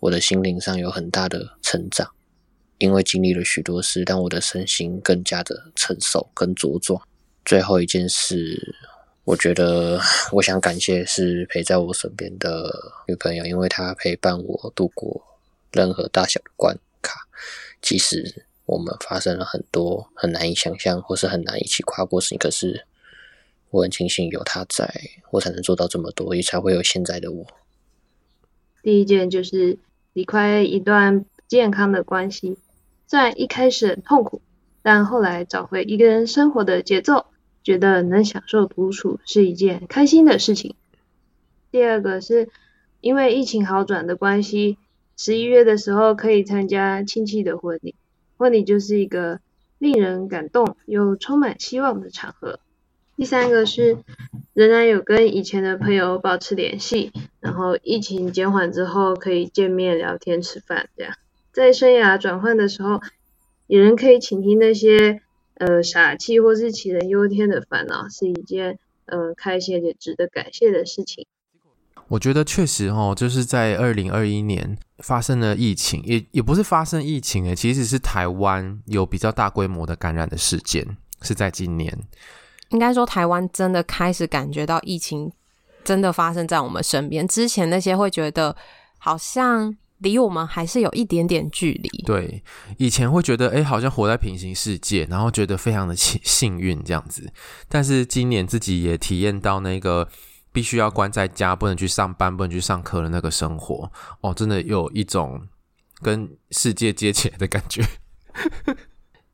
[0.00, 2.14] 我的心灵上有很大的成长，
[2.76, 7.02] 因为经历了许多事，让我的身心更加的成熟跟茁壮。
[7.44, 8.74] 最后一件事，
[9.24, 10.00] 我觉得
[10.32, 15.22] 我想感谢是陪在我身边的女朋友，因为她陪伴我度过
[15.72, 17.26] 任何大小的关卡，
[17.80, 22.86] 即使我们发生了很多很难以想象或是很难一起跨过事情，可是
[23.70, 24.92] 我很庆幸有她在，
[25.30, 27.46] 我才能做到这么多，也才会有现在的我。
[28.82, 29.78] 第一件就是
[30.12, 32.56] 离开一段不健康的关系，
[33.06, 34.40] 虽然一开始很痛苦，
[34.82, 37.26] 但后来找回一个人生活的节奏。
[37.62, 40.76] 觉得能享受独处是一件开心的事情。
[41.70, 42.48] 第二个是
[43.02, 44.78] 因为疫情好转的关系，
[45.14, 47.94] 十一月的时候可以参加亲戚的婚礼，
[48.38, 49.40] 婚礼就是一个
[49.76, 52.60] 令人感动又充满希望的场合。
[53.14, 53.98] 第三个是
[54.54, 61.14] 仍然有跟以前的朋友保持联系，然后疫情减缓之后可以见面聊天吃饭，这样
[61.52, 63.02] 在生涯转换的时候，
[63.70, 65.22] 有人可以倾听那些。
[65.60, 71.26] 呃，傻气或是杞人忧天的烦恼，是一件呃开心也值得感谢的事情。
[72.08, 81.94] 我觉得确实哦，就是在二零二一年发生了疫情，也也不是发生疫情诶，其实是台湾有比较大规模的感染的事件，是在今年。
[82.70, 85.30] 应该说，台湾真的开始感觉到疫情
[85.84, 87.28] 真的发生在我们身边。
[87.28, 88.56] 之前那些会觉得
[88.96, 89.76] 好像。
[90.00, 91.88] 离我们还是有一点点距离。
[92.04, 92.42] 对，
[92.76, 97.32] 以前会觉得，哎，好像活在平行世界，然后觉得非常的幸 幸运这样子。
[97.68, 100.08] 但是今年自己也体验到那个
[100.52, 105.40] 必须要关在家，不能去上班，不能去上课的那个生活，哦，真的有一种
[106.02, 107.86] 跟世界接起来的感觉。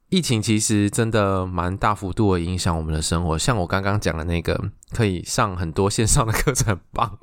[0.08, 7.18] 疫情其实真的蛮大幅度的影响我们的生活，像我刚刚讲的那个，可以上很多线上的课程，很棒。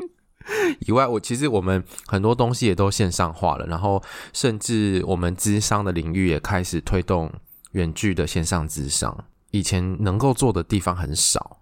[0.86, 4.02] 以外，我其实我们很多东西也都线上化了，然后
[4.34, 7.32] 甚至我们咨商的领域也开始推动
[7.71, 11.60] 远距的线上咨商，以前能够做的地方很少。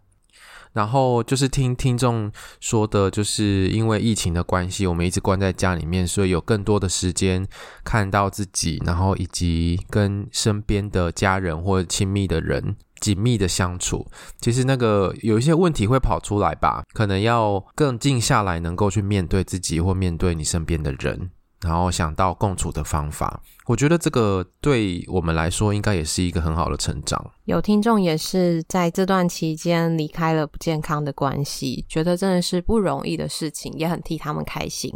[0.73, 7.45] 然后就是听听众说的，就是因为疫情的关系，我们一直关在家里面，所以有更多的时间
[7.83, 12.77] 看到自己，然后以及跟身边的家人或亲密的人。
[13.01, 14.05] 紧密的相处，
[14.39, 23.41] 其实那个有一些问题会跑出来吧，可能要更静下来，能够去面对自己或面对你身边的人，然后想到共处的方法。
[23.65, 27.31] 我觉得这个对我们来说，应该也是一个很好的成长。
[27.45, 34.93] 有听众也是在这段期间离开了不健康的关系，觉得真的是不容易的事情，也很替他们开心。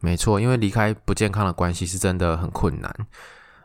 [0.00, 2.92] 没错，因为离开不健康的关系是真的很困难。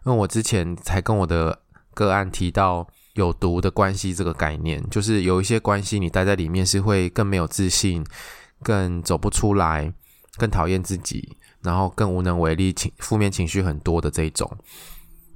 [0.06, 1.60] 因为我之前才跟我的
[1.95, 2.88] 个案提到。
[3.19, 8.03] 有毒的关系这个概念，就是有一些关系你待在里面是会更没有自信，
[8.63, 9.93] 更走不出来，
[10.38, 14.49] 更讨厌自己，然后更无能为力，情负面情绪很多的这种。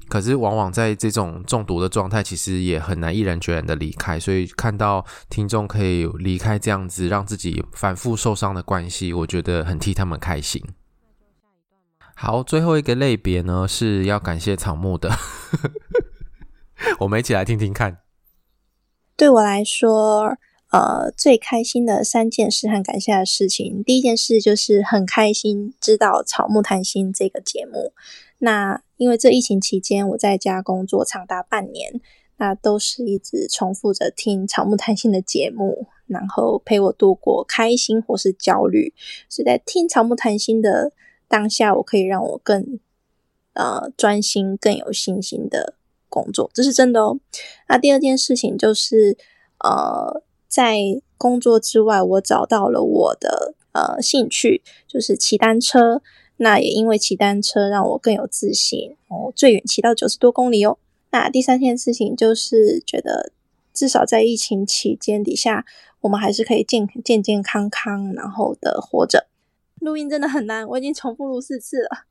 [0.09, 4.19] 可是往往在这种中毒的状态，其实也很难毅然决然的离开。
[4.19, 10.61] 所以看到听众可以离开这样子让自己反复受伤的关系，我觉得很替他们开心。
[12.15, 15.09] 好，最后一个类别呢，是要感谢草木的。
[16.99, 17.97] 我们一起来听听看。
[19.15, 20.37] 对我来说，
[20.71, 27.93] 呃，最开心的三件事和感谢的事情，第一件事就是很开心知道《草木谈心》这个节目。
[28.39, 32.01] 那因为这疫情期间我在家工作长达半年，
[32.37, 38.93] 那都是一直重复着听《草木谈心》的节目，然后陪我度过开心或是焦虑。
[39.29, 40.91] 所以在听《草木谈心》的
[41.27, 42.79] 当下，我可以让我更
[43.53, 45.75] 呃专心、更有信心的。
[46.13, 47.17] 工作，这是真的哦。
[47.67, 49.17] 那第二件事情就是，
[49.63, 50.77] 呃，在
[51.17, 56.03] 工作之外，我找到了我的呃兴趣，就是骑单车。
[56.37, 60.77] 那也因为骑单车，让我更有自信哦，最远骑到九十多公里哦。
[61.11, 63.31] 那第三件事情就是觉得，
[63.73, 65.65] 至少在疫情期间底下，
[66.01, 69.27] 我们还是可以健健健康康，然后的活着。
[69.79, 72.05] 录音真的很难，我已经重复录四次了。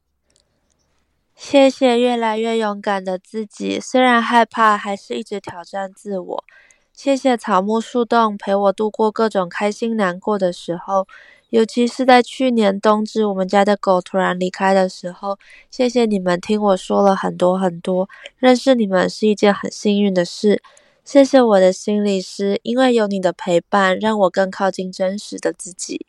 [1.44, 6.44] 谢谢越来越勇敢的自己，虽然害怕，还是一直挑战自我。
[6.92, 11.08] 谢谢草木树洞陪我度过各种开心难过的时候，
[11.50, 15.36] 尤其是在去年冬至，我们家的狗突然离开的时候。
[15.68, 20.62] 谢谢你们听我说了很多很多，认识你们是一件很幸运的事。
[21.04, 26.06] 谢谢我的心理师，因为有你的陪伴，让我更靠近真实的自己。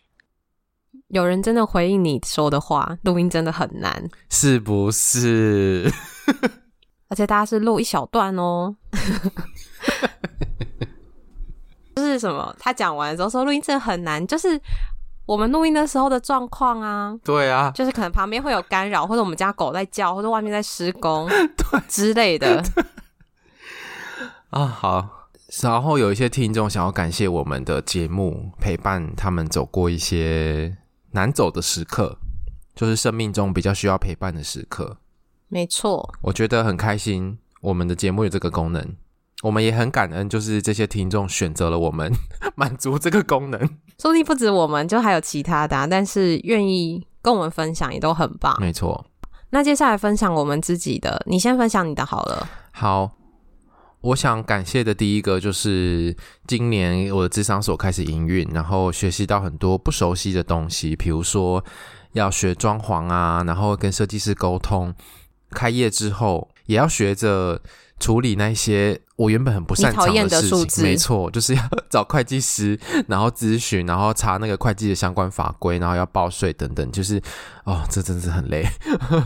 [1.14, 5.88] 有人真的回应你说的话，录音真的很难，是不是？
[7.07, 8.76] 而且大家是录一小段哦，
[11.95, 12.55] 就是什么？
[12.59, 14.59] 他讲完之后说录音真的很难，就是
[15.28, 17.16] 我们录音的时候的状况啊。
[17.24, 22.64] 对啊，就是可能旁边会有干扰，或者我们家狗在叫，或者外面在施工， 对之类的。
[24.49, 25.20] 啊，好。
[25.61, 30.76] 然后有一些听众想要感谢我们的节目，陪伴他们走过一些
[31.14, 32.18] 难走的时刻，
[32.76, 34.97] 就是生命中比较需要陪伴的时刻。
[35.47, 38.95] 没错，我觉得很开心，我们的节目有这个功能，
[39.43, 42.11] 我们也很感恩，就是这些听众选择了我们，
[42.55, 43.59] 满足这个功能。
[43.99, 48.55] 说不定不止我们，就还有其他的啊，但是愿意跟我们分享也都很棒。
[48.59, 49.05] 没错，
[49.51, 52.49] 那接下来分享我们自己的，你先分享你的好了。
[52.72, 53.11] 好。
[54.03, 56.13] 我想感谢的第一个就是
[56.45, 61.63] 今年我的智商所开始营运，然后学习到很多不熟悉的东西，比如说
[62.11, 64.93] 要学装潢啊，然后跟设计师沟通。
[65.51, 67.61] 开业之后也要学着
[67.99, 70.83] 处理那些我原本很不擅长的事情。
[70.83, 72.77] 没错，就是要 找会计师，
[73.07, 76.91] 然后咨询，然后查那个会计的相关法规，然后要报税等等。
[76.91, 77.21] 就是
[77.63, 78.67] 哦，这真是很累。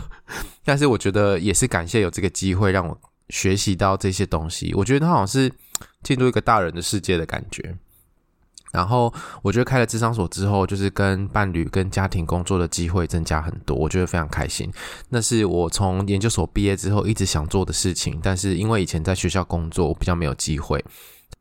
[0.64, 2.96] 但是我觉得也是感谢有这个机会让我。
[3.30, 5.52] 学习到这些东西，我觉得他好像是
[6.02, 7.76] 进入一个大人的世界的感觉。
[8.70, 14.70] 然后，我觉得开了智商所之后，就是跟伴侣、跟家庭工作的机会增加很多，我觉得非常开心。
[15.08, 20.84] 那是我从研究所毕业之后一直想做的事情，但是因为以前在学校工作，我比较没有机会。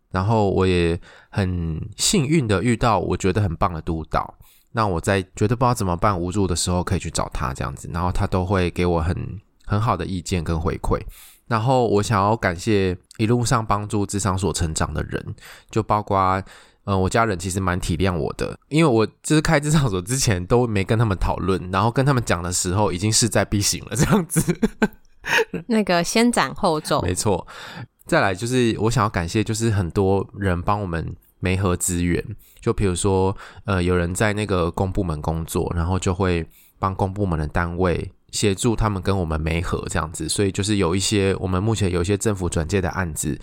[0.09, 0.97] 然后，我也
[1.29, 4.33] 很幸运的遇到我觉得很棒的督导，
[4.71, 9.13] 那我在觉得不知道怎么办、无助的时候，可以去找他这样子，然后他都会给我很
[9.65, 10.97] 很好的意见跟回馈。
[11.48, 15.36] 然后我想要感谢一路上帮助智商所成长的人，
[15.72, 16.43] 就包括，嗯、
[16.86, 24.41] 呃，我家人其实蛮体谅我的，因为我就是开智商所之前都没跟他们讨论，然后跟他们讲的时候已经势在必行了，这样子。
[25.68, 27.45] 那个先斩后奏，没错。
[28.06, 32.24] 再来就是我想要感谢，就是很多人帮我们媒合资源，
[32.62, 33.36] 就比如说，
[33.66, 36.45] 呃，有人在那个公部门工作，然后就会
[36.80, 38.12] 帮公部门的单位。
[38.32, 43.39] 协助他们跟我们媒合这样子，所以就是有一些我们目前有一些政府转介的案子，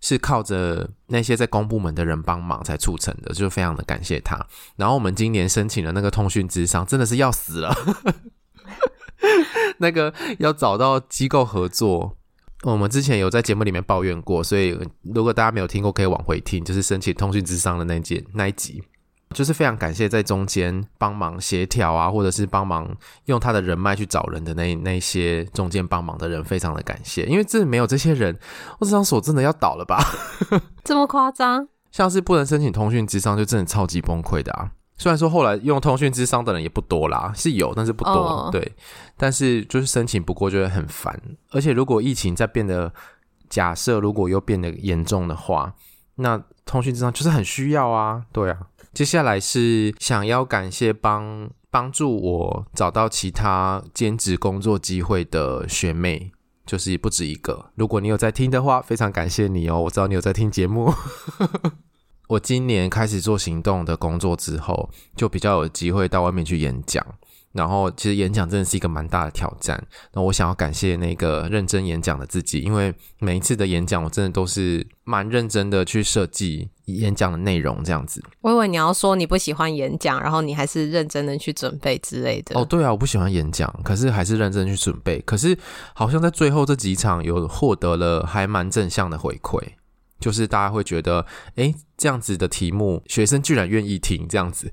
[0.00, 4.38] 是靠着那些在公部门的人帮忙才促成的，就非常的感谢他。
[4.76, 7.74] 然后我们今年申请了那个通讯咨商，真的是要死了，
[9.78, 12.16] 那个要找到机构合作，
[12.62, 18.82] 我们之前有在节目里面抱怨过，所以如果大家没有听过，可以往回听，就是申请通讯咨商的那件那一集。
[19.30, 22.88] 就是非常感谢在中间帮忙协调啊，或者是帮忙
[23.26, 27.24] 用他的人脉去找人的那那些中间帮忙的人，非常的感谢。
[27.26, 28.36] 因为这没有这些人，
[28.78, 30.02] 我咨商所真的要倒了吧？
[30.82, 31.68] 这么夸张？
[31.90, 34.70] 像是不能申请通讯之商，就真的超级崩溃的啊！
[34.96, 38.12] 虽然说后来用通讯之商的人也不多啦，是有，但是不多。
[38.12, 38.50] Oh.
[38.52, 38.72] 对，
[39.16, 41.20] 但是就是申请不过就会很烦。
[41.50, 42.92] 而且如果疫情再变得，
[43.48, 45.72] 假设如果又变得严重的话，
[46.16, 48.22] 那通讯之商就是很需要啊。
[48.32, 48.58] 对啊。
[48.98, 56.32] 接下来是想要感谢帮帮助我找到其他兼职工作机会的学妹，
[56.66, 57.70] 就是不止一个。
[57.76, 59.82] 如果你有在听的话，非常感谢你哦。
[59.82, 60.92] 我知道你有在听节目。
[62.26, 67.06] 我今年开始做行动的工作之后，就比较有机会到外面去演讲。
[67.58, 69.84] 然后，其实演讲真的是一个蛮大的挑战。
[70.12, 78.22] 那我想要感谢那个认真演讲的自己，因为每一次的演讲，我真的都是蛮认真的去设计演讲的内容，这样子。
[78.42, 82.56] 我以为你要说你不喜欢演讲，然后你还是认真的去准备之类的。
[82.56, 85.20] 哦，对啊，我不喜欢演讲，可是还是认真去准备。
[85.22, 85.58] 可是
[85.94, 89.60] 好像在最后这几场有获得了还蛮正向的回馈，
[90.20, 94.72] 就是大家会觉得，诶，这样子的题目，学生居然愿意听，这样子。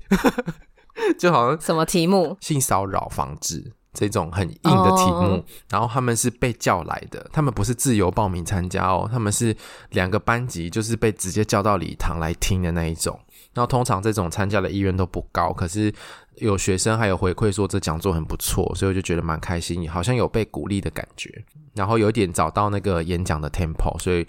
[1.18, 2.36] 就好像什么题目？
[2.40, 9.56] 性骚扰防治这种很硬的题目，然后他们是被叫来的，他们不是自由报名参加哦，他们是
[9.90, 13.18] 两个班级，就是被直接叫到礼堂来听的那一种。
[13.54, 15.90] 然后通常这种参加的意愿都不高，可是
[16.34, 21.30] 有学生还有回馈说这讲座很不错，所以我就觉得蛮开心，好像有被鼓励的感觉，
[21.72, 24.26] 然后有点找到那个演讲的 tempo，所以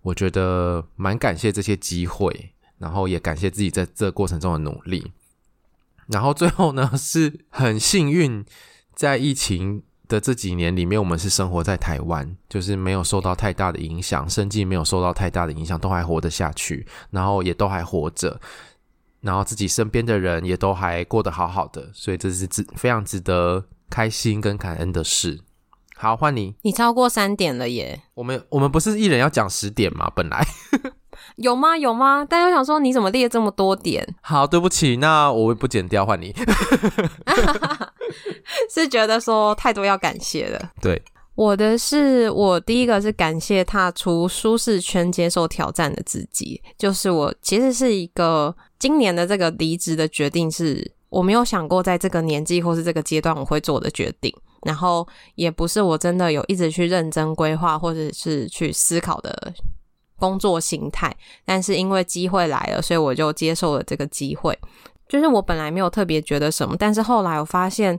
[0.00, 5.12] 我觉得蛮感谢这些机会，然后也感谢自己在这过程中的努力。
[6.10, 8.44] 然后最后呢， 是很幸运，
[8.94, 18.40] 在疫情的这几年里面，我们是生活在台湾，就是没有受到太大的影响，生计没有受到太大的影响，都还活得下去，然后也都还活着，
[19.20, 25.40] 然后自己身边的人也都还过得好好的，所以这是值非常值得开心跟感恩的事。
[25.94, 28.02] 好，换你，你超过三点了耶！
[28.14, 30.10] 我们我们不是一人要讲十点吗？
[30.16, 30.44] 本来。
[31.40, 31.76] 有吗？
[31.76, 32.26] 有吗？
[32.28, 34.06] 但我想说你怎么列这么多点？
[34.20, 36.34] 好，对不起，那我不剪掉，换你。
[38.68, 40.70] 是觉得说太多要感谢了。
[40.82, 41.00] 对，
[41.34, 46.60] 我的是我第一个是感谢踏出舒适圈、接受挑战的自己。
[46.76, 54.34] 就是我其实是一个今年的这个离职的决定是我没有想过在这个年纪或是这个阶段我会做的决定，
[54.66, 59.54] 然后也不是我真的有一直去认真规划或者是去思考的
[60.20, 61.12] 工作形态，
[61.44, 64.56] 但是因为机会来了，所以我就接受了这个机会。
[65.08, 67.98] 就是我本来没有特别觉得什么，但是后来我发现，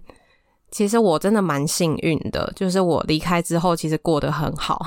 [0.70, 4.80] 其实我真的蛮幸运的，就是我离开之后，其实过得很好。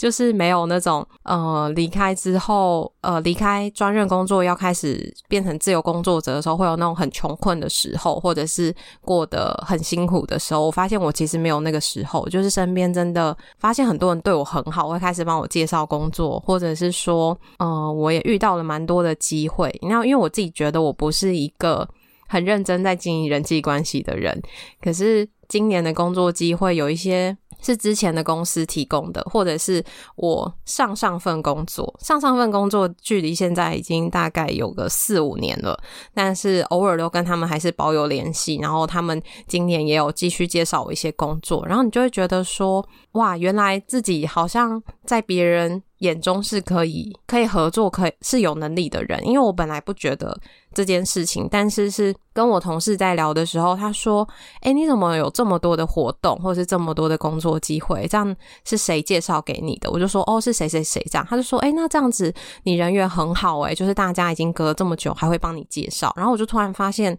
[0.00, 10.64] 就是没有那种呃离开之后呃离开专任工作要开始变成自由工作者的时候，会有那种很穷困的时候，或者是过得很辛苦的时候。
[10.64, 19.70] 我发现我其实没有那个时候，就是身边真的发现很多人对我很好，会开始帮我介绍工作，或者是说呃我也遇到了蛮多的机会。
[19.82, 21.86] 那因为我自己觉得我不是一个
[22.26, 24.40] 很认真在经营人际关系的人，
[24.80, 27.36] 可是今年的工作机会有一些。
[27.62, 29.84] 是之前的公司提供的，或者是
[30.16, 35.78] 我上上份工作，上上份工作距离现在已经大概有个四五年了，
[36.14, 50.38] 但是偶尔都跟他们还是保有联系，然后他们今年也有继续介绍我一些工作，然后你就会觉得说，哇，原来自己好像在别人眼中是可以可以合作，可以是有能力的人，因为我本来不觉得
[50.74, 54.26] 这件事情，但是是跟我同事在聊的时候，他说
[54.62, 58.06] ：“诶，你怎么有这么多的活动，或者是这么多的工作机会？
[58.08, 58.34] 这样
[58.64, 62.32] 是谁介绍给你的？”我就说：“哦，是谁谁谁这样。”他就说：“诶，那这样子
[62.62, 67.18] 你人缘很好，诶，就是大家已经隔了这么久，还会帮你介绍。”然后我就突然发现，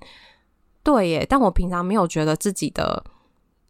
[0.82, 3.04] 对耶，但我平常没有觉得自己的。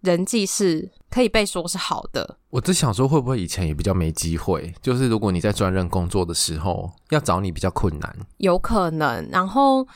[0.01, 2.37] 人际是可以被说是好的。
[2.49, 4.73] 我只想说，会不会以前也比较没机会？
[4.81, 8.15] 就是如果你在专任工作的时候，要找你比较困难。
[8.37, 9.27] 有可能。
[9.31, 9.87] 然后，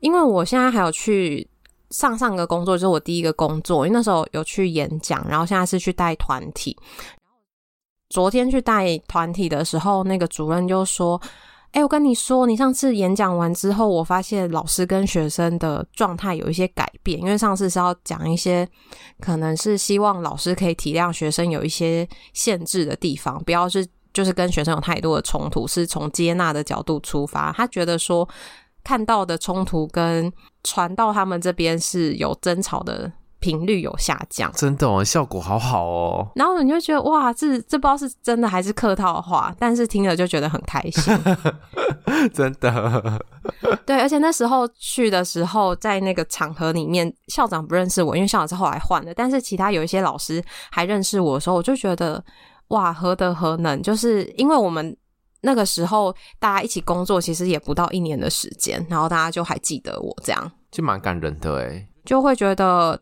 [0.00, 1.46] 因为我现在还有去
[1.90, 6.76] 上上个工作，就是我第一个工作，因为那时候有去演讲，然后现在是去带团体。
[8.08, 11.20] 昨天去带团体的时候，那个主任就说。
[11.72, 17.20] 哎，我跟你说，你上次演讲完之后，我发现老师跟学生的状态有一些改变。
[17.20, 18.68] 因为上次是要讲一些，
[19.20, 27.52] 可能是希望老师可以体谅学生有一些限制的地方，不要是就是跟学生有太多的冲突，是从接纳的角度出发。
[27.52, 28.28] 他觉得说
[28.82, 30.32] 看到的冲突跟
[30.64, 33.10] 传到他们这边是有争吵的。
[33.40, 36.30] 频率有下降，真的哦，效果好好哦。
[36.34, 41.18] 然后你就觉得哇，这这不知道是真的还是客套话，但是听了就觉得很开心，
[42.32, 43.24] 真的。
[43.86, 49.12] 对，而且那时候去的时候，在那个场合里面，校长不认识我，因为校长是后来换的。
[49.14, 52.22] 但是其他有一些老师还认识我的时候，我就觉得
[52.68, 53.80] 哇，何德何能？
[53.82, 54.94] 就是因为我们
[55.40, 63.00] 那个时候大家一起工作，其实也不到一年的时间，然后大家就还记得我，这样就蛮感人的哎，就会觉得。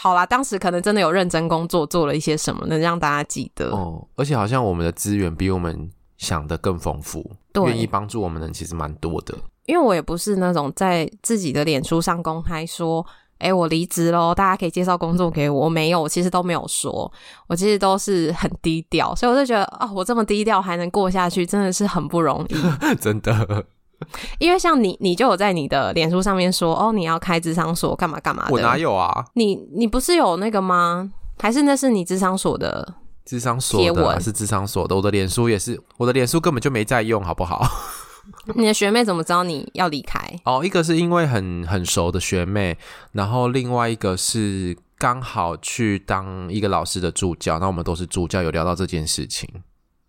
[0.00, 3.70] 好啦，当时可能真的有认真工作，做了一些什么，能让大家记得。
[3.70, 7.30] 哦，而且好像我们的资源比我们想的更丰富，
[7.66, 9.34] 愿意帮助我们的人其实蛮多的。
[9.66, 13.04] 因为我也不是那种在自己的脸书上公开说，
[13.38, 15.66] 哎、欸，我离职喽，大家可以介绍工作给我。
[15.66, 17.12] 我没有，我其实都没有说，
[17.46, 22.54] 我其实都是很低调，所以我就觉得啊、哦，我这么低调还能过下去，真的是很不容易，
[22.98, 23.66] 真的。
[24.38, 28.52] 因为像你，你就有在你的脸书上面说，哦，你要开智商所，干嘛干嘛的。
[28.52, 29.24] 我哪有啊？
[29.34, 31.10] 你你不是有那个吗？
[31.38, 32.94] 还是那是你智商所的
[33.24, 34.18] 智商所的、啊？
[34.18, 34.94] 是智商所的。
[34.94, 37.66] 我的脸书也是，我的脸书根本就没在用，好不好？
[38.54, 40.20] 你的学妹怎么知道你要离开？
[40.44, 42.76] 哦，一个是因为很很熟的学妹，
[43.12, 49.48] 然后另外一个是刚好去当一个老师的助教，那我们都是助教，有聊到这件事情。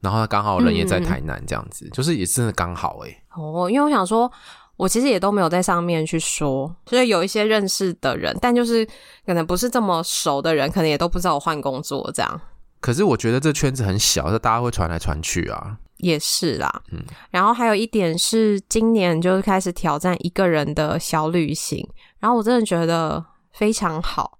[0.02, 3.21] 然后他刚好人也在台南，这样子、嗯、就是也真的刚好哎、欸。
[3.36, 4.32] 哦，因为我想说，
[4.76, 8.86] 我其实也都没有在上面去说，所以有一些认识的人，但就是
[9.26, 12.42] 可能不是这么熟的人，可能也都不知道我换工作这样。
[12.80, 15.78] 可是我觉得这圈子很小，就大家会传来传去啊。
[15.98, 17.00] 也是啦，嗯。
[17.30, 21.88] 然后还有一点是，今年就是开始挑战一个人的小旅行，
[22.20, 24.38] 然后我真的觉得非常好，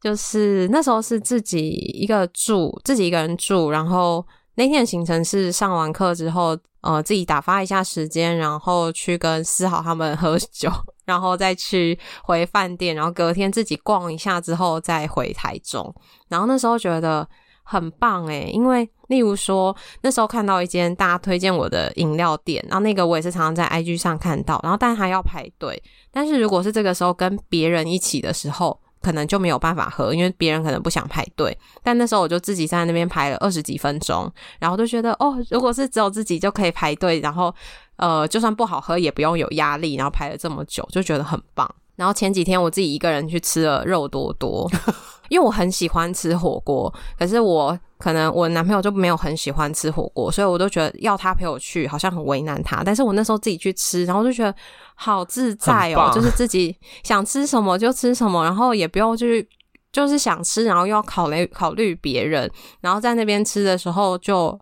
[0.00, 4.24] 就是那时候是自己一个住，自己一个人住，然后。
[4.54, 10.70] 那天的行程是上完课之后，呃，自己打发一下时间，然后去跟思豪他们 喝酒，
[11.04, 15.94] 然后再去回饭店，然后隔天自己逛一下之后再回台中。
[16.28, 17.26] 然后那时候觉得
[17.62, 25.80] 很棒诶，因为例如说那时候看到一间大家推荐我的饮料店，然后那个我也是常常在 IG 上看到，然后但还要排队。
[26.10, 31.56] 但是如果是这个时候跟别人一起的时候，可能就没有办法喝，因为别人可能不想排队。
[31.82, 37.54] 但那时候我就自己在那边排了二十几分钟，然后就觉得哦，如果是只有自己就可以排队，然后
[37.96, 41.68] 呃，就算不好喝也不用有压力，然后排了这么久，就觉得很棒。
[41.96, 44.68] 然后前几天我自己一个人去吃了肉多多，
[45.28, 52.82] 因为我很喜欢吃火锅，可是我可能我男朋友就没有很喜欢吃火锅，所以我都觉得要他陪我去好像很为难他。
[52.82, 54.52] 但是我那时候自己去吃，然后就觉得
[54.96, 59.48] 好自在哦，就是自己想吃什么就吃什么，然后也不用去
[59.92, 62.50] 就是想吃，然后又要考虑考虑别人，
[62.80, 64.58] 然后在那边吃的时候就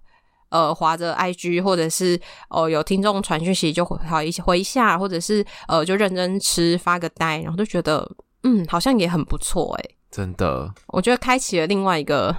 [0.51, 2.21] 呃划着 IG 或者是
[2.51, 8.07] 哦、呃、有听众传讯息就好一回一下，或者是呃就认真吃发个呆，然后就觉得
[8.43, 12.37] 嗯好像也很不错诶，真的，我觉得开启了另外一个。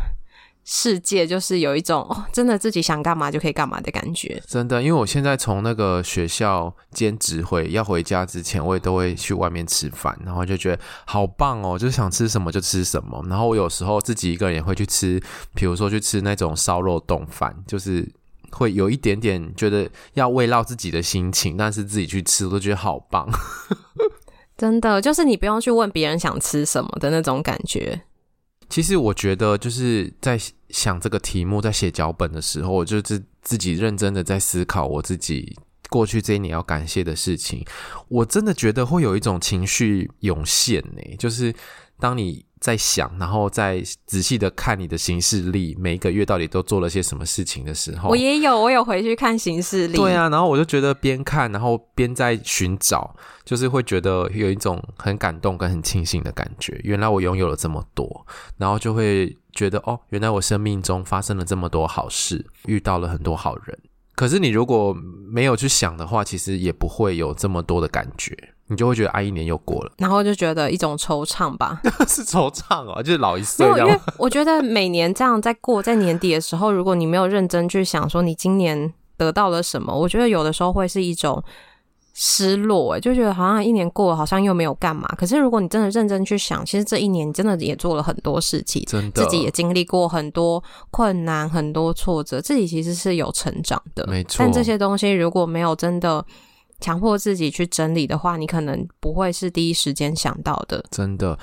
[0.73, 4.41] 世界就是有一种哦，真的自己想干嘛就可以干嘛的感觉。
[4.47, 13.21] 真的，因为我现在从那个学校兼职回要回家之前，我也都会去外面吃饭，然后就觉得好棒哦，就是想吃什么就吃什么。
[13.27, 15.21] 然后我有时候自己一个人也会去吃，
[15.53, 18.09] 比如说去吃那种烧肉冻饭，就是
[18.51, 23.27] 会有一点点觉得要慰劳自己的心情，但是自己去吃我都觉得好棒。
[24.57, 28.03] 真的，就是你不用去问别人想吃什么的那种感觉。
[28.71, 35.55] 其实我觉得就是在想这个题目，在写脚本的时候，我就自自己认真的在思考我自己
[35.89, 37.63] 过去这一年要感谢的事情。
[38.07, 41.53] 我真的觉得会有一种情绪涌现呢，就是
[41.99, 42.43] 当你。
[42.61, 49.97] 在想，然后再仔细的看你的行事历，每一个月到底都做了些什么事情的时候，我也有，我有回去看行事历。
[49.97, 56.79] 对啊，然后我就觉得边看，然后边在寻找，就是会觉得有一种很感动跟很庆幸的感觉。
[56.83, 58.25] 原来我拥有了这么多，
[58.57, 63.75] 然后就会觉得哦，原来我生命中发生了这么多好事，遇到了很多好人。
[64.13, 64.95] 可是你如果
[65.25, 68.50] 没有去想的话，其实也不会有这么多的感觉。
[68.71, 73.67] 你就会觉得啊，一年又过了，然后就觉得一种惆怅吧， 是惆怅哦，就是老一岁。
[73.67, 81.43] 因为我觉得每年这样在过，在年底的时候，如果你没有认真去想说你今年得到了什么，我觉得有的时候会是一种
[82.13, 85.05] 失落，诶，就觉得好像一年过了，好像又没有干嘛。
[85.17, 94.37] 可是如果你真的认真去想，其实这一年真的也做了很多事情，真的，自己也经历过很多困难、很多挫折，自己其实是有成长的，没错。
[94.39, 96.25] 但这些东西如果没有真的。
[96.81, 100.83] 强迫自己去整理的话，你可能不会是第一时间想到的。
[100.91, 101.37] 真的，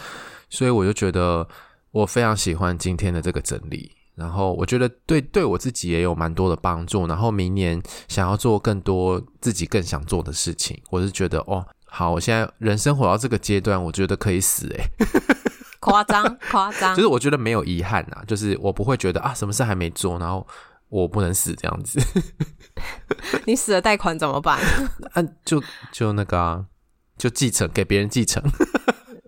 [0.50, 1.48] 所以我就觉得
[1.92, 7.06] 我非常喜欢今天的这个整理，然后我觉得对对我自己也有蛮多的帮助。
[7.06, 14.90] 然后明年想要做更多自己更想做的事情，我是觉得哦，好，我现在人生活到这个阶段，我觉得可以死诶、欸，
[15.80, 20.46] 夸张夸张，就是我觉得没有遗憾呐，就是我不会觉得啊，什么事还没做，然后。
[20.88, 22.00] 我不能死这样子，
[23.44, 24.58] 你死了贷款怎么办？
[25.12, 25.62] 啊，就
[25.92, 26.64] 就那个啊，
[27.18, 28.42] 就继承给别人继承，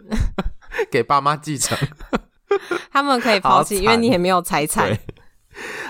[0.90, 1.76] 给爸妈继承，
[2.90, 4.98] 他们可以抛弃，因为你也没有财产。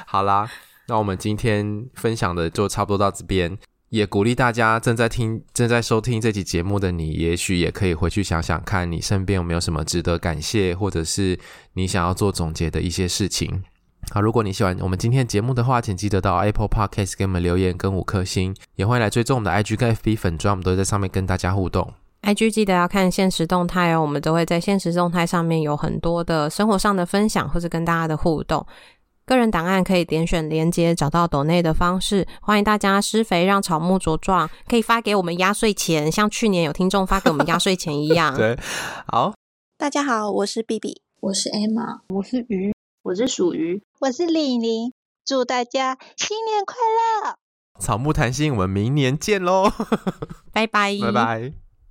[0.06, 0.50] 好啦，
[0.88, 3.56] 那我们今天分享的就差不多到这边，
[3.90, 11.38] 也鼓励大家正在听、正在收听这期节目的你，也许也可以回去想想看，你身边有没有什么值得感谢，或者是
[11.74, 13.62] 你想要做总结的一些事情。
[14.12, 21.92] 好，如果你喜欢我们今天的节目的话，请记得到 Apple Podcast 给我们留言跟五颗星，也欢迎来追踪我们的 IG 跟 FB 粉砖，我们都会在上面跟大家互动。
[22.22, 28.66] IG 记得要看现实动态哦，我们都会在现实动态上面有很多的生活上的分享或者跟大家的互动。
[29.24, 38.34] 个人档案可以点选连接找到抖内的方式，欢迎大家施肥让草木茁壮，可以发给我们压岁钱，像去年有听众发给我们压岁钱一样。
[38.36, 38.59] 对，
[39.07, 39.32] 好，
[39.78, 42.72] 大家好，我是 BB，我是 Emma，我是鱼。
[43.11, 44.92] 我是属于，我是李宁，
[45.26, 47.38] 祝大家新年快乐！
[47.80, 49.68] 草木谈心，我们明年见喽，
[50.54, 51.52] 拜拜，拜拜。